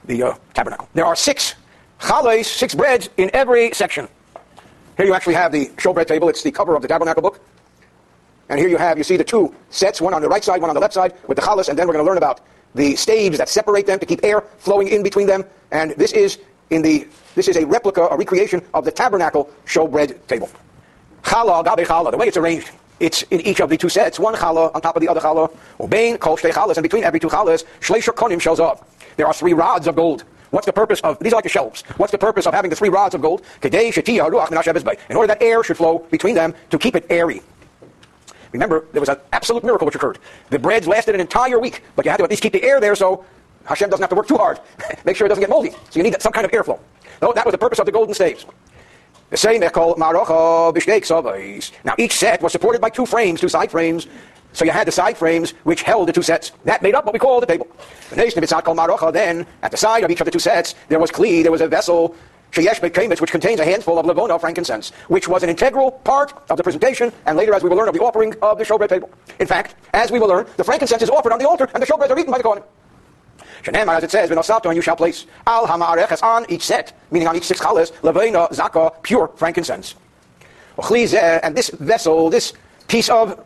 [0.05, 0.89] The uh, tabernacle.
[0.93, 1.55] There are six
[1.99, 4.07] chales, six breads in every section.
[4.97, 6.29] Here you actually have the showbread table.
[6.29, 7.39] It's the cover of the tabernacle book.
[8.49, 10.69] And here you have, you see the two sets, one on the right side, one
[10.69, 12.41] on the left side, with the chalas, and then we're going to learn about
[12.75, 15.43] the staves that separate them to keep air flowing in between them.
[15.71, 16.37] And this is
[16.69, 20.49] in the this is a replica, a recreation of the tabernacle showbread table.
[21.23, 24.35] Challah, gabe challah, the way it's arranged, it's in each of the two sets, one
[24.35, 27.27] challah on top of the other challah, ubein kol shtei challahs, and between every two
[27.27, 28.87] challahs, shleisha konim shows up.
[29.17, 30.23] There are three rods of gold.
[30.51, 31.83] What's the purpose of, these are like the shelves.
[31.97, 33.41] What's the purpose of having the three rods of gold?
[33.61, 37.41] In order that air should flow between them to keep it airy.
[38.55, 40.17] Remember, there was an absolute miracle which occurred.
[40.49, 42.79] The breads lasted an entire week, but you had to at least keep the air
[42.79, 43.25] there so
[43.65, 44.61] Hashem doesn't have to work too hard.
[45.05, 45.71] Make sure it doesn't get moldy.
[45.71, 46.79] So you need some kind of airflow.
[47.19, 48.45] So that was the purpose of the golden staves.
[49.29, 53.71] The same they call marocha Now each set was supported by two frames, two side
[53.71, 54.07] frames.
[54.53, 56.53] So you had the side frames which held the two sets.
[56.63, 57.67] That made up what we call the table.
[58.09, 59.11] The nation of called marocha.
[59.11, 61.61] Then at the side of each of the two sets there was kli, there was
[61.61, 62.15] a vessel
[62.55, 66.55] Sheyesh Bekemitz, which contains a handful of Levona, frankincense, which was an integral part of
[66.55, 69.09] the presentation, and later, as we will learn, of the offering of the showbread table.
[69.39, 71.85] In fact, as we will learn, the frankincense is offered on the altar, and the
[71.85, 72.63] showbreads are eaten by the Kohen.
[73.61, 77.27] Shenemar, as it says, V'nosavto, and you shall place al ha'ma'areches on each set, meaning
[77.27, 79.95] on each six chales, levena zaka, pure frankincense.
[80.77, 82.53] And this vessel, this
[82.87, 83.43] piece of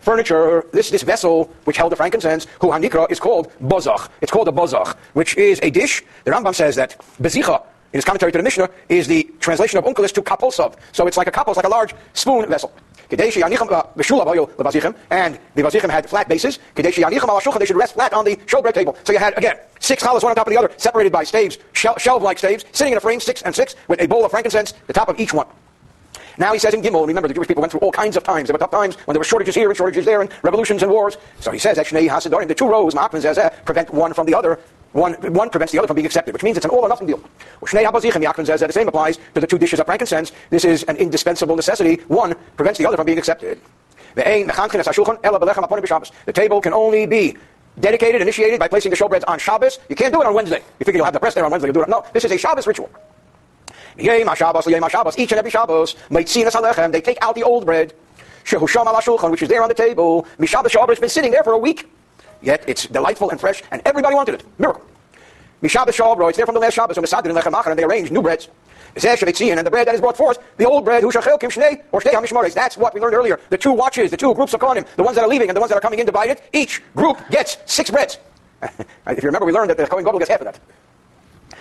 [0.00, 4.08] furniture, this, this vessel which held the frankincense, hu hanikra, is called bozach.
[4.22, 6.02] It's called a bozach, which is a dish.
[6.24, 9.84] The Rambam says that bezicha, in his commentary to the Mishnah, is the translation of
[9.84, 10.76] Onkelos to kapolsov.
[10.92, 12.72] So it's like a kapos, like a large spoon vessel.
[13.10, 13.20] Uh, and
[15.54, 16.58] the vazichim had flat bases.
[16.74, 18.98] They should rest flat on the showbread table.
[19.04, 21.56] So you had, again, six challahs, one on top of the other, separated by staves,
[21.72, 24.92] shelf-like staves, sitting in a frame, six and six, with a bowl of frankincense, the
[24.92, 25.46] top of each one.
[26.36, 28.48] Now he says in Gimel, remember the Jewish people went through all kinds of times.
[28.48, 30.92] There were tough times when there were shortages here and shortages there and revolutions and
[30.92, 31.16] wars.
[31.40, 32.94] So he says, actually, the two rows,
[33.64, 34.60] prevent one from the other
[34.92, 37.06] one, one prevents the other from being accepted, which means it's an all or nothing
[37.06, 37.20] deal.
[37.60, 40.32] Yaakov says that the same applies to the two dishes of frankincense.
[40.50, 41.96] This is an indispensable necessity.
[42.08, 43.60] One prevents the other from being accepted.
[44.14, 47.36] The table can only be
[47.78, 49.78] dedicated, initiated by placing the showbreads on Shabbos.
[49.88, 50.62] You can't do it on Wednesday.
[50.80, 51.68] You figure you'll have the press there on Wednesday.
[51.68, 51.88] you'll do it.
[51.88, 52.90] No, this is a Shabbos ritual.
[53.98, 57.92] Each and every Shabbos, they take out the old bread,
[58.50, 60.26] which is there on the table.
[60.38, 61.88] Mishabas has been sitting there for a week.
[62.42, 64.44] Yet it's delightful and fresh, and everybody wanted it.
[64.58, 64.84] Miracle.
[65.62, 68.22] Mishabas Shalbro, it's there from the last Shabbos, and Mesadin and and they arrange new
[68.22, 68.48] breads.
[68.94, 72.12] And the bread that is brought forth, the old bread, who kim shnei, or shtei
[72.12, 72.54] hamishmares.
[72.54, 73.38] That's what we learned earlier.
[73.50, 75.60] The two watches, the two groups of Kohanim, the ones that are leaving and the
[75.60, 78.18] ones that are coming in it each group gets six breads.
[78.62, 80.58] if you remember, we learned that the Kohen Gadol gets half of that.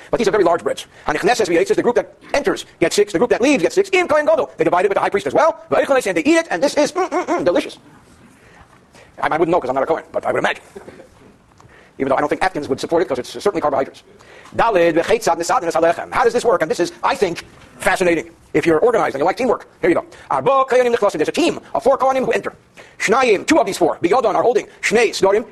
[0.10, 0.88] but these are very large breads.
[1.06, 3.90] And the group that enters gets six, the group that leaves gets six.
[3.90, 5.64] In Kohen Gadol, they divide it with the high priest as well.
[5.70, 7.78] And they eat it, and this is mm, mm, mm, delicious.
[9.22, 10.64] I, I wouldn't know because I'm not a Kohen, but I would imagine.
[12.00, 14.04] Even though I don't think Atkins would support it because it's certainly carbohydrates.
[14.56, 16.62] How does this work?
[16.62, 17.44] And this is, I think,
[17.80, 18.32] fascinating.
[18.54, 20.06] If you're organized and you like teamwork, here you go.
[20.70, 22.56] There's a team of four Kohanim who enter.
[23.00, 24.68] Two of these four, Biyodon are holding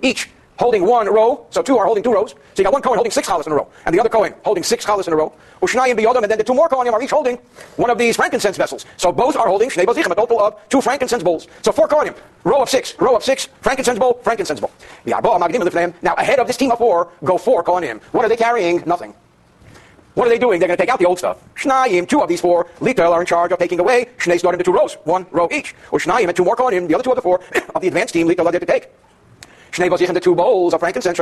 [0.03, 2.31] each holding one row, so two are holding two rows.
[2.31, 4.33] So you got one Kohen holding six challahs in a row, and the other Kohen
[4.43, 5.33] holding six challahs in a row.
[5.61, 7.37] Ushnayim biyodam, and then the two more Kohanim are each holding
[7.77, 8.85] one of these frankincense vessels.
[8.97, 11.47] So both are holding Shnei Bazichem, a total of two frankincense bowls.
[11.61, 14.71] So four Kohanim, row of six, row of six, frankincense bowl, frankincense bowl.
[15.05, 18.01] Now ahead of this team of four go four Kohanim.
[18.11, 18.83] What are they carrying?
[18.85, 19.13] Nothing.
[20.15, 20.59] What are they doing?
[20.59, 21.43] They're going to take out the old stuff.
[21.55, 24.63] Shnayim, two of these four, Litel are in charge of taking away Shnei start into
[24.63, 25.75] two rows, one row each.
[25.91, 27.41] Or Shnayim and two more Kohanim, the other two of the four
[27.75, 28.87] of the advanced team, Litel are there to take.
[29.75, 31.17] The two bowls of frankincense,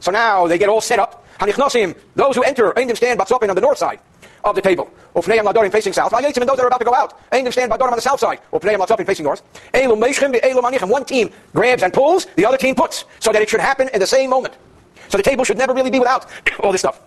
[0.00, 1.24] So now they get all set up.
[1.38, 4.00] Hanichnosim, those who enter, Eindim stand Batzopin on the north side
[4.44, 4.90] of the table.
[5.14, 6.12] Ufneim Ladorim facing south.
[6.12, 7.18] And those that are about to go out.
[7.30, 8.40] Stand Badorim on the south side.
[8.52, 9.42] Ufneim Latzopin facing north.
[9.72, 10.88] Elum Meishchim.
[10.88, 14.00] One team grabs and pulls, the other team puts, so that it should happen in
[14.00, 14.54] the same moment.
[15.08, 16.26] So the table should never really be without
[16.60, 17.00] all this stuff.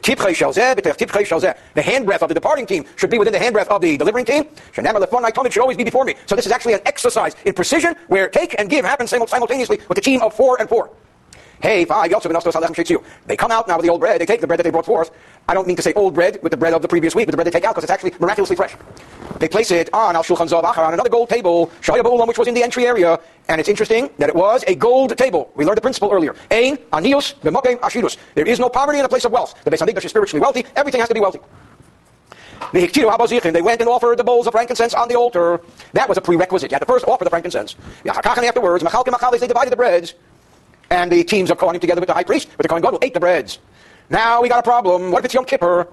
[0.00, 4.44] The handbreadth of the departing team should be within the handbreadth of the delivering team.
[4.72, 6.14] Should always be before me.
[6.26, 9.96] So this is actually an exercise in precision where take and give happens simultaneously with
[9.96, 10.90] the team of four and four.
[11.62, 14.20] Hey, five, They come out now with the old bread.
[14.20, 15.10] They take the bread that they brought forth.
[15.48, 17.32] I don't mean to say old bread with the bread of the previous week, but
[17.32, 18.76] the bread they take out, because it's actually miraculously fresh.
[19.38, 21.70] They place it on Al Shulchan Zav on another gold table,
[22.26, 23.18] which was in the entry area.
[23.48, 25.52] And it's interesting that it was a gold table.
[25.54, 26.34] We learned the principle earlier.
[26.50, 28.16] Ein, anius, b'mokem, ashidus.
[28.34, 29.54] There is no poverty in a place of wealth.
[29.64, 30.64] The Beis Hamikdash is spiritually wealthy.
[30.74, 31.38] Everything has to be wealthy.
[32.72, 35.60] They went and offered the bowls of frankincense on the altar.
[35.92, 36.70] That was a prerequisite.
[36.70, 37.76] You had to first offer the frankincense.
[38.06, 40.14] Afterwards, they divided the breads.
[40.90, 43.14] And the teams are calling together with the high priest, but the Kohen Gadol ate
[43.14, 43.58] the breads.
[44.08, 45.10] Now we got a problem.
[45.10, 45.88] What if it's Yom Kippur?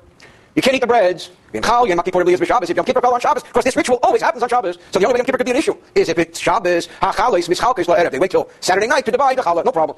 [0.55, 1.31] You can't eat the breads.
[1.51, 4.77] If Yom Kippur fell on Shabbos, because this ritual always happens on Shabbos.
[4.91, 8.19] So the only way Yom Kippur could be an issue is if it's Shabbos, They
[8.19, 9.65] wait till Saturday night to divide the challah.
[9.65, 9.97] No problem.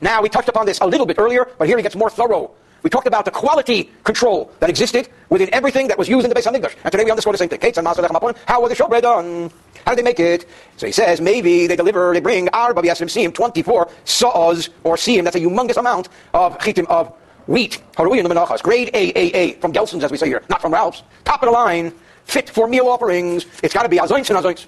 [0.00, 2.50] Now, we touched upon this a little bit earlier, but here he gets more thorough.
[2.82, 6.34] We talked about the quality control that existed within everything that was used in the
[6.34, 6.74] Beis Hamikdash.
[6.82, 7.60] And today we underscore the same thing.
[7.60, 9.50] How was the showbread done?
[9.84, 10.46] How did they make it?
[10.78, 15.24] So he says maybe they deliver, they bring arba biasim 24 saws or seam.
[15.24, 17.12] That's a humongous amount of chitim of
[17.50, 17.82] wheat.
[17.96, 21.02] Grade A, A, A from Gelson's, as we say here, not from Ralph's.
[21.24, 21.92] Top of the line,
[22.24, 23.46] fit for meal offerings.
[23.62, 24.66] It's got to be azoints and azoints.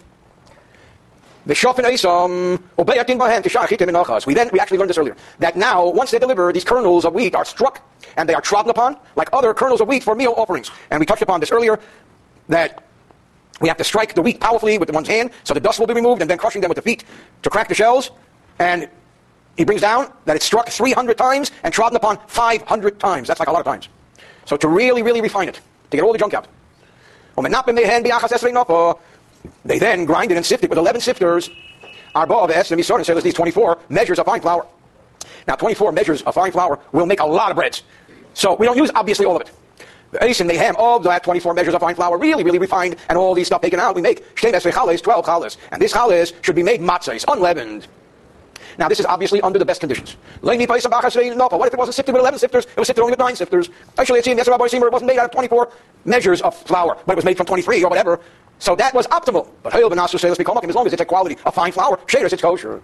[1.47, 4.27] The shop and Aesum obey a Tinbahan to Shah Kitiminachas.
[4.27, 7.15] We then, we actually learned this earlier, that now, once they deliver, these kernels of
[7.15, 7.81] wheat are struck
[8.17, 10.71] and they are trodden upon like other kernels of wheat for meal offerings.
[10.91, 11.81] And we touched upon this earlier,
[12.49, 12.85] that
[13.61, 15.95] we have to strike the wheat powerfully with one's hand so the dust will be
[15.95, 17.05] removed and then crushing them with the feet
[17.43, 18.11] to crack the shells.
[18.59, 18.89] And
[19.57, 23.29] he brings down that it's struck 300 times and trodden upon 500 times.
[23.29, 23.89] That's like a lot of times.
[24.47, 26.49] So to really, really refine it, to get all the junk out.
[29.65, 31.51] They then grind it and sift it with 11 sifters.
[32.15, 34.67] Our Arba of Es, and says these 24 measures of fine flour.
[35.49, 37.83] Now, 24 measures of fine flour will make a lot of breads.
[38.35, 39.51] So we don't use, obviously, all of it.
[40.11, 43.17] The ace and mayhem of that 24 measures of fine flour, really, really refined, and
[43.17, 45.57] all these stuff taken out, we make Shtemes chales, 12 chales.
[45.71, 47.87] And this chales should be made matzahs, unleavened.
[48.79, 50.17] Now, this is obviously under the best conditions.
[50.41, 52.65] What if it wasn't sifted with 11 sifters?
[52.65, 53.71] It was sifted only with 9 sifters.
[53.99, 55.71] Actually, it seems, yes, Rabbi Seymour, it wasn't made out of 24
[56.05, 58.21] measures of flour, but it was made from 23 or whatever.
[58.59, 59.49] So that was optimal.
[59.63, 62.81] But as long as it's a quality of fine flour, shaders, it's kosher.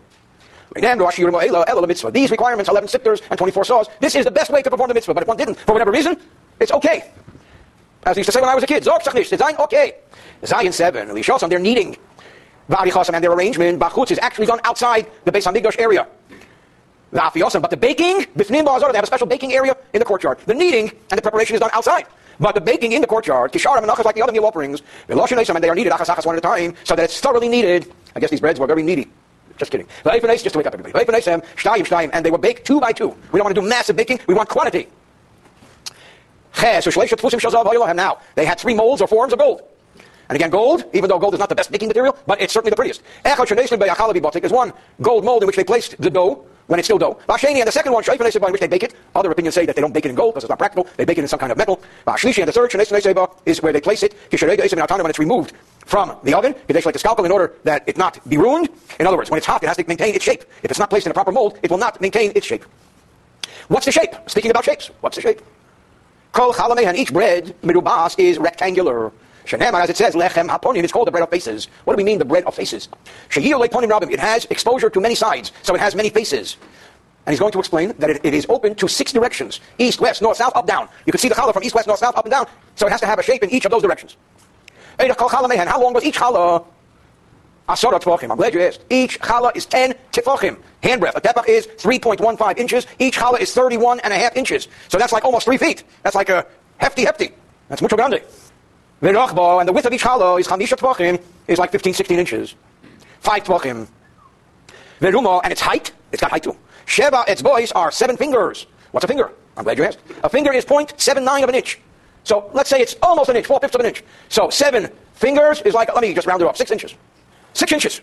[0.75, 4.95] These requirements, 11 sifters and 24 saws, this is the best way to perform the
[4.95, 5.15] mitzvah.
[5.15, 6.21] But if one didn't, for whatever reason,
[6.61, 7.11] it's okay.
[8.05, 9.97] As I used to say when I was a kid, Zork Zayin, okay.
[10.45, 11.97] Zion 7, Lishosam, they're kneading.
[12.69, 16.07] V'arichosam, and their arrangement, Bachutz, is actually done outside the Beis Hamikdash area.
[17.11, 17.33] But
[17.71, 20.39] the baking, they have a special baking area in the courtyard.
[20.45, 22.07] The kneading and the preparation is done outside.
[22.39, 25.69] But the baking in the courtyard, kisharim and like the other meal offerings, and they
[25.71, 27.91] are needed achas achas one at a time, so that it's thoroughly needed.
[28.15, 29.11] I guess these breads were very needy.
[29.57, 29.89] Just kidding.
[30.05, 31.33] Just to wake up everybody.
[32.13, 33.09] And they were baked two by two.
[33.33, 34.21] We don't want to do massive baking.
[34.27, 34.87] We want quantity.
[36.63, 39.63] Now, they had three molds or forms of gold.
[40.29, 42.71] And again, gold, even though gold is not the best baking material, but it's certainly
[42.71, 43.03] the prettiest.
[44.45, 47.19] is one gold mold in which they placed the dough when it's still dough.
[47.27, 48.95] Vasheni, and the second one, Shaifa Neseba, in which they bake it.
[49.15, 50.87] Other opinions say that they don't bake it in gold because it's not practical.
[50.99, 51.81] They bake it in some kind of metal.
[52.07, 54.15] Vashlishi, and the third, Shanes Neseba, is where they place it.
[54.31, 55.55] When it's removed
[55.87, 58.69] from the oven, takes like a scalpel in order that it not be ruined.
[59.01, 60.45] In other words, when it's hot, it has to maintain its shape.
[60.63, 62.67] If it's not placed in a proper mold, it will not maintain its shape.
[63.69, 64.15] What's the shape?
[64.27, 65.41] Speaking about shapes, what's the shape?
[66.33, 69.11] Kol and each bread, midubas, is rectangular.
[69.49, 71.69] Shenemar, as it says, lechem haponim, it's called the bread of faces.
[71.85, 72.89] What do we mean, the bread of faces?
[73.35, 76.59] It has exposure to many sides, so it has many faces.
[77.25, 79.61] And he's going to explain that it, it is open to six directions.
[79.79, 80.89] East, west, north, south, up, down.
[81.07, 82.47] You can see the challah from east, west, north, south, up, and down.
[82.75, 84.17] So it has to have a shape in each of those directions.
[84.99, 86.65] How long was each challah?
[87.69, 88.31] Asara tefachim.
[88.31, 88.81] I'm glad you asked.
[88.89, 90.59] Each challah is 10 tefachim.
[90.83, 91.17] Handbreadth.
[91.17, 92.87] A tefach is 3.15 inches.
[92.99, 94.69] Each challah is 31 and a half inches.
[94.89, 95.85] So that's like almost three feet.
[96.03, 96.47] That's like a
[96.79, 97.33] hefty, hefty.
[97.69, 98.23] That's mucho grande.
[99.03, 102.55] V'rachba, and the width of each challah is chamisha tefachim, is like 15, 16 inches.
[103.21, 103.87] Five tefachim.
[105.01, 106.57] Veruma, and its height, it's got height too.
[106.87, 108.67] Sheva, its voice are seven fingers.
[108.91, 109.31] What's a finger?
[109.57, 109.99] I'm glad you asked.
[110.25, 111.79] A finger is 0.79 of an inch.
[112.25, 114.03] So let's say it's almost an inch, four fifths of an inch.
[114.29, 116.95] So seven fingers is like, let me just round it off, six inches.
[117.53, 118.01] Six inches.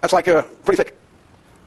[0.00, 0.96] That's like uh, pretty thick.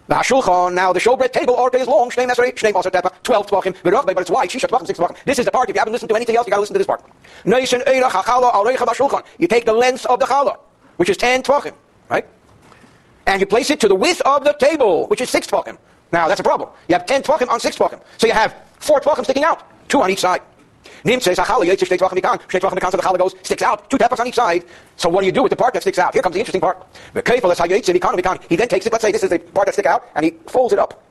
[0.07, 3.47] The hashulchan, now the showbread table, orke is long, shnei mesrei, shnei maser tepa, 12
[3.47, 5.23] tvachim, but it's wide, shisha tvachim, 6 tvachim.
[5.23, 6.77] This is the part, if you haven't listened to anything else, you gotta listen to
[6.79, 7.01] this part.
[7.45, 9.23] Neishen eira chachala al reicha hashulchan.
[9.37, 10.57] You take the length of the challah,
[10.97, 11.73] which is 10 tvachim,
[12.09, 12.27] right?
[13.27, 15.77] And you place it to the width of the table, which is 6 tvachim.
[16.11, 16.69] Now, that's a problem.
[16.89, 18.01] You have 10 tvachim on 6 tvachim.
[18.17, 20.41] So you have 4 tvachim sticking out, 2 on each side.
[21.03, 22.39] Nim says, Achala, Yitzhak, Shtei Tvachim Mikan.
[22.47, 23.89] Shtei Mikan, so the challah goes, sticks out.
[23.89, 24.63] Two tefachs on each side.
[24.95, 26.13] So what do you do with the part that sticks out?
[26.13, 26.85] Here comes the interesting part.
[28.49, 30.31] He then takes it, let's say this is the part that sticks out, and he
[30.47, 31.03] folds it up.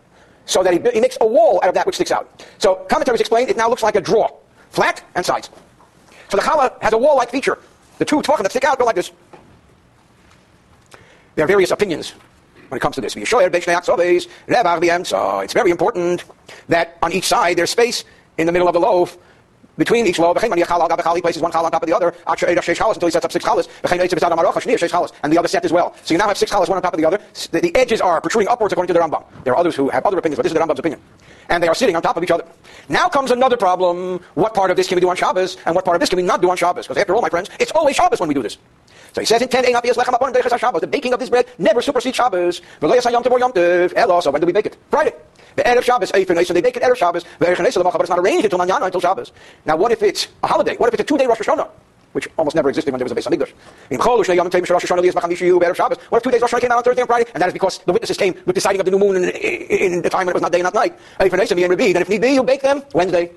[0.46, 2.42] So that he, he makes a wall out of that which sticks out.
[2.58, 4.28] So commentaries explain it now looks like a draw.
[4.70, 5.50] Flat and sides.
[6.30, 7.58] So the challah has a wall-like feature.
[7.98, 9.12] The two tvachim that stick out go like this.
[11.34, 12.14] There are various opinions
[12.68, 13.14] when it comes to this.
[13.14, 13.30] It's
[15.52, 16.24] very important
[16.68, 18.04] that on each side there's space
[18.38, 19.18] in the middle of the loaf
[19.82, 20.48] between each loaf, he
[21.20, 23.66] places one chal on top of the other, until he sets up six chalas,
[25.24, 25.92] and the other set as well.
[26.04, 27.18] So you now have six chalas, one on top of the other.
[27.50, 29.24] The, the, edges are protruding upwards according to the Rambam.
[29.42, 31.00] There are others who have other opinions, but this is the Rambam's opinion.
[31.48, 32.44] And they are sitting on top of each other.
[32.88, 34.20] Now comes another problem.
[34.34, 36.18] What part of this can we do on Shabbos, and what part of this can
[36.18, 36.86] we not do on Shabbos?
[36.86, 38.58] Because after all, my friends, it's always Shabbos when we do this.
[39.14, 42.62] So he says in 10 The baking of this bread never supersedes Shabbos.
[42.80, 42.88] So
[44.30, 44.76] when do we bake it?
[44.90, 45.14] Friday.
[45.56, 48.86] The Erev Shabbos, so they make it Erev Shabbos, but it's not arranged until Manana,
[48.86, 49.32] until Shabbos.
[49.66, 50.76] Now what if it's a holiday?
[50.76, 51.68] What if it's a two-day Rosh Hashanah?
[52.12, 53.52] Which almost never existed when there was a Beis Hamikdash.
[56.10, 57.52] What if two days Rosh Hashanah came out on Thursday and Friday, and that is
[57.54, 60.26] because the witnesses came with the sighting of the new moon in, in, the time
[60.26, 60.98] when it was not day and not night.
[61.18, 63.32] And if need be, you bake them Wednesday.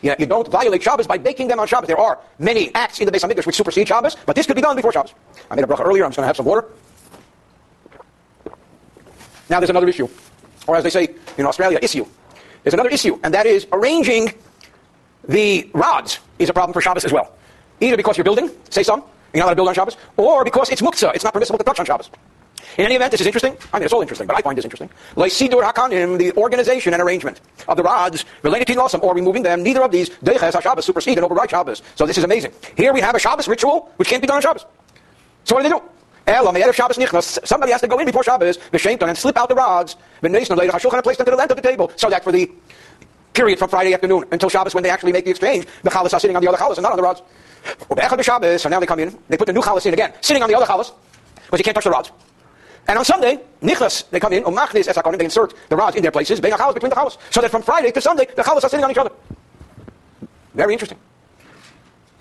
[0.00, 1.88] You, you don't violate Shabbos by baking them on Shabbos.
[1.88, 4.62] There are many acts in the Beis Hamikdash which supersede Shabbos, but this could be
[4.62, 5.12] done before Shabbos.
[5.50, 6.04] I made a bracha earlier.
[6.04, 6.66] I'm just going to have some water.
[9.50, 10.08] Now there's another issue
[10.66, 12.06] or as they say in Australia, issue.
[12.62, 14.34] There's another issue, and that is arranging
[15.28, 17.32] the rods is a problem for Shabbos as well.
[17.80, 19.02] Either because you're building, say some,
[19.32, 21.64] you're not allowed to build on Shabbos, or because it's muktzah, it's not permissible to
[21.64, 22.10] touch on Shabbos.
[22.78, 23.56] In any event, this is interesting.
[23.72, 24.90] I mean, it's all interesting, but I find this interesting.
[25.16, 29.62] Sidur Hakanim, the organization and arrangement of the rods related to Nosam, or removing them,
[29.62, 31.82] neither of these, Deiches HaShabbos, supersede and override Shabbos.
[31.96, 32.52] So this is amazing.
[32.76, 34.66] Here we have a Shabbos ritual, which can't be done on Shabbos.
[35.44, 35.82] So what do they do?
[36.26, 40.56] Somebody has to go in before Shabbos, and slip out the rods, and place them
[40.56, 42.50] to the length of the table, so that for the
[43.32, 46.20] period from Friday afternoon until Shabbos when they actually make the exchange, the chalas are
[46.20, 47.22] sitting on the other chalas and not on the rods.
[48.60, 50.56] So now they come in, they put the new chalas in again, sitting on the
[50.56, 50.92] other chalas,
[51.44, 52.10] because you can't touch the rods.
[52.88, 56.10] And on Sunday, nichnas, they come in, umachnis esakonim, they insert the rods in their
[56.10, 57.18] places, being a chalas between the chalas.
[57.30, 59.12] So that from Friday to Sunday, the chalas are sitting on each other.
[60.54, 60.98] Very interesting.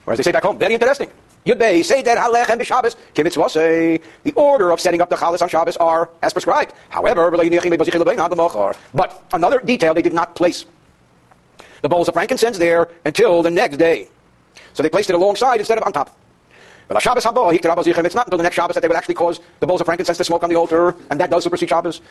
[0.05, 1.09] Or as they say back home, very interesting.
[1.45, 4.01] Yudbei, say that Halechem b'Shabbos, kivitzvosei.
[4.23, 6.73] The order of setting up the chalas on Shabbos are as prescribed.
[6.89, 10.65] However, but another detail they did not place.
[11.81, 14.09] The bowls of frankincense there until the next day.
[14.73, 16.15] So they placed it alongside instead of on top.
[16.91, 20.17] It's not until the next Shabbos that they would actually cause the bowls of frankincense
[20.17, 22.01] to smoke on the altar, and that does supersede Shabbos.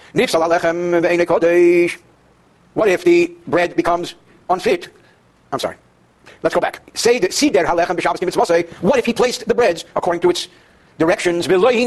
[2.75, 4.15] What if the bread becomes
[4.49, 4.89] unfit?
[5.53, 5.77] I'm sorry.
[6.43, 6.83] Let's go back.
[6.95, 8.63] Say that Sider Halechem b'Shabbos Mitzvah.
[8.81, 10.49] What if he placed the breads according to its
[10.99, 11.49] directions?
[11.49, 11.79] What I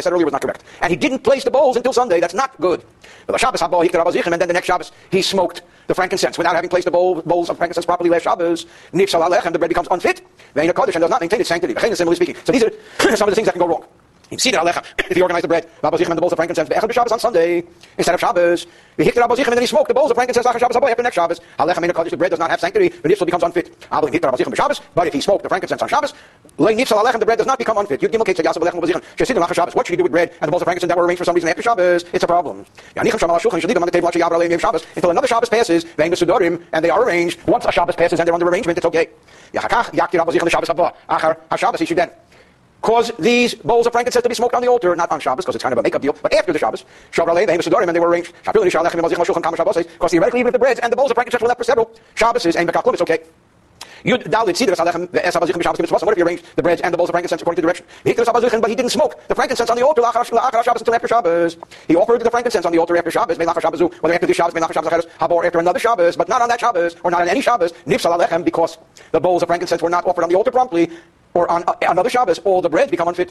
[0.00, 0.64] said earlier was not correct.
[0.80, 2.20] And he didn't place the bowls until Sunday.
[2.20, 2.84] That's not good.
[3.26, 7.20] But and then the next Shabbos, he smoked the frankincense without having placed the bowl,
[7.22, 8.66] bowls of frankincense properly last Shabbos.
[8.92, 10.22] And the bread becomes unfit.
[10.54, 11.74] And does not maintain its sanctity.
[11.74, 12.36] Similarly speaking.
[12.44, 12.70] So these are
[13.16, 13.84] some of the things that can go wrong.
[14.30, 14.84] The alecha.
[15.10, 17.64] If he organized the bread, Habazichim and the bowls of frankincense, Be'echad Shabbos on Sunday
[17.96, 18.66] instead of Shabbos.
[18.98, 21.14] He hit Habazichim and then he smoked the bowls of frankincense after Shabbos after next
[21.14, 21.40] Shabbos.
[21.58, 23.74] Alecha mean the bread does not have sanctity, but if becomes unfit.
[23.90, 26.12] Abel hit Habazichim Shabbos, but if he smoked the frankincense on Shabbos,
[26.58, 28.00] Lei Nifsal Alechem the bread does not become unfit.
[28.00, 29.02] Yud Gimel Kate Yasab Alechem Habazichim.
[29.16, 29.74] Shesidin Lacha Shabbos.
[29.74, 31.24] What should he do with bread and the bowls of frankincense that were arranged for
[31.24, 32.04] some reason after Shabbos?
[32.12, 32.66] It's a problem.
[32.96, 35.84] Yanichem Shamal Shulchan should leave on the table Shabbos Shabbos until another Shabbos passes.
[35.84, 37.38] Vein Sudorim and they are arranged.
[37.46, 39.08] Once a Shabbos passes and they're under arrangement, it's okay.
[39.54, 40.94] Yachakach Yakti Habazichim the Shabbos Haba.
[41.08, 42.10] Achar HaShabbos he should then
[42.80, 45.56] cause these bowls of frankincense to be smoked on the altar, not on Shabbos, because
[45.56, 46.84] it's kind of a makeup deal, but after the Shabbos.
[47.16, 48.32] And they were arranged.
[48.44, 51.90] Because theoretically, even if the breads and the bowls of frankincense were left for several
[52.14, 53.20] Shabbos, and it's okay.
[54.04, 56.04] Yud Dalit Sidras Alechem Ve'es Habazichim B'Shabbos K'Mitzvah.
[56.04, 57.84] What if you arranged the bread and the bowls of frankincense according to direction?
[58.04, 60.24] Hikras Habazichim, but he didn't smoke the frankincense on the altar La'achar
[60.62, 61.56] Shabbos until after Shabbos.
[61.88, 64.54] He offered the frankincense on the altar after Shabbos, Me'lachar Shabbos, whether after the Shabbos,
[64.54, 67.28] Me'lachar Shabbos Acheres, Habor after another Shabbos, but not on that Shabbos, or not on
[67.28, 68.78] any Shabbos, Nifsal Alechem, because
[69.10, 70.92] the bowls of frankincense were not offered on the altar promptly,
[71.38, 73.30] or on uh, another Shabbos, all the breads become unfit.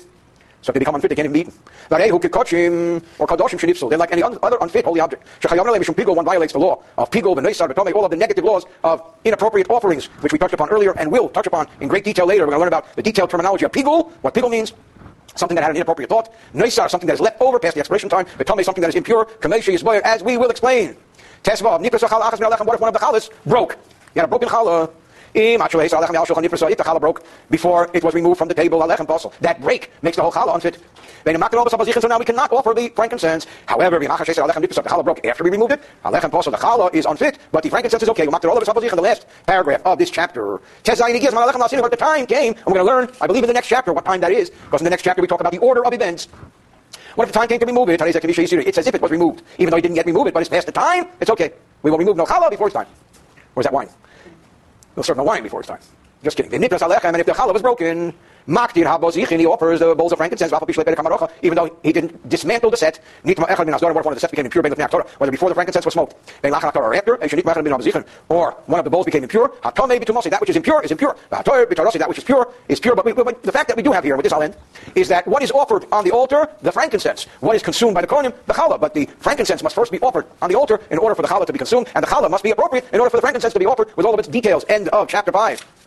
[0.62, 1.54] So they become unfit, they can't even be eaten.
[1.92, 3.90] Or kadoshim shenipsul.
[3.90, 5.26] They're like any other unfit holy object.
[5.42, 8.44] Shechayam mishum pigul, one violates the law of pigul, b'neisar, b'tomei, all of the negative
[8.44, 12.06] laws of inappropriate offerings, which we touched upon earlier and will touch upon in great
[12.06, 12.46] detail later.
[12.46, 14.74] We're going to learn about the detailed terminology of pigo, what pigo means,
[15.36, 16.34] something that had an inappropriate thought.
[16.54, 18.26] Neisar, something that is left over past the expiration time.
[18.26, 19.26] B'tomei, something that is impure.
[19.42, 20.96] Kamesha is as we will explain.
[21.44, 23.78] Tesvav, nipras achal achas what if one of the chalas broke?
[24.16, 24.92] You had a broken challah.
[27.50, 30.80] Before it was removed from the table, that break makes the whole challah unfit.
[31.26, 33.48] So now we cannot offer the frankincense.
[33.66, 35.82] However, the challah broke after we removed it.
[36.04, 38.26] The challah is unfit, but the frankincense is okay.
[38.26, 40.62] The last paragraph of this chapter.
[40.84, 44.06] The time came, and we're going to learn, I believe in the next chapter, what
[44.06, 46.30] time that is, because in the next chapter we talk about the order of events.
[47.16, 48.00] What if the time came to remove it?
[48.00, 49.42] It's as if it was removed.
[49.58, 51.52] Even though he didn't get removed it, but it's past the time, it's okay.
[51.82, 52.88] We will remove no challah before it's time.
[53.56, 53.90] Or is that wine?
[54.98, 55.78] We'll serve no wine before it's time.
[56.24, 56.52] Just kidding.
[56.56, 58.16] And if the challah was broken,
[58.48, 60.54] Maktir habozichin, he offers eh, the bowls of frankincense,
[61.42, 63.00] even though he didn't dismantle the set.
[63.26, 65.94] Nitma echad min if one of the sets became impure, whether before the frankincense was
[65.94, 67.16] smoked, or after,
[68.30, 71.18] or one of the bowls became impure, that which is impure is impure.
[71.30, 72.96] That which is pure is pure.
[72.96, 74.56] But, we, but the fact that we do have here, with this I'll end,
[74.96, 77.26] is that what is offered on the altar, the frankincense.
[77.42, 78.80] What is consumed by the kohanim, the challah.
[78.80, 81.46] But the frankincense must first be offered on the altar in order for the challah
[81.46, 83.60] to be consumed, and the challah must be appropriate in order for the frankincense to
[83.60, 84.64] be offered with all of its details.
[84.70, 85.66] End of chapter 5.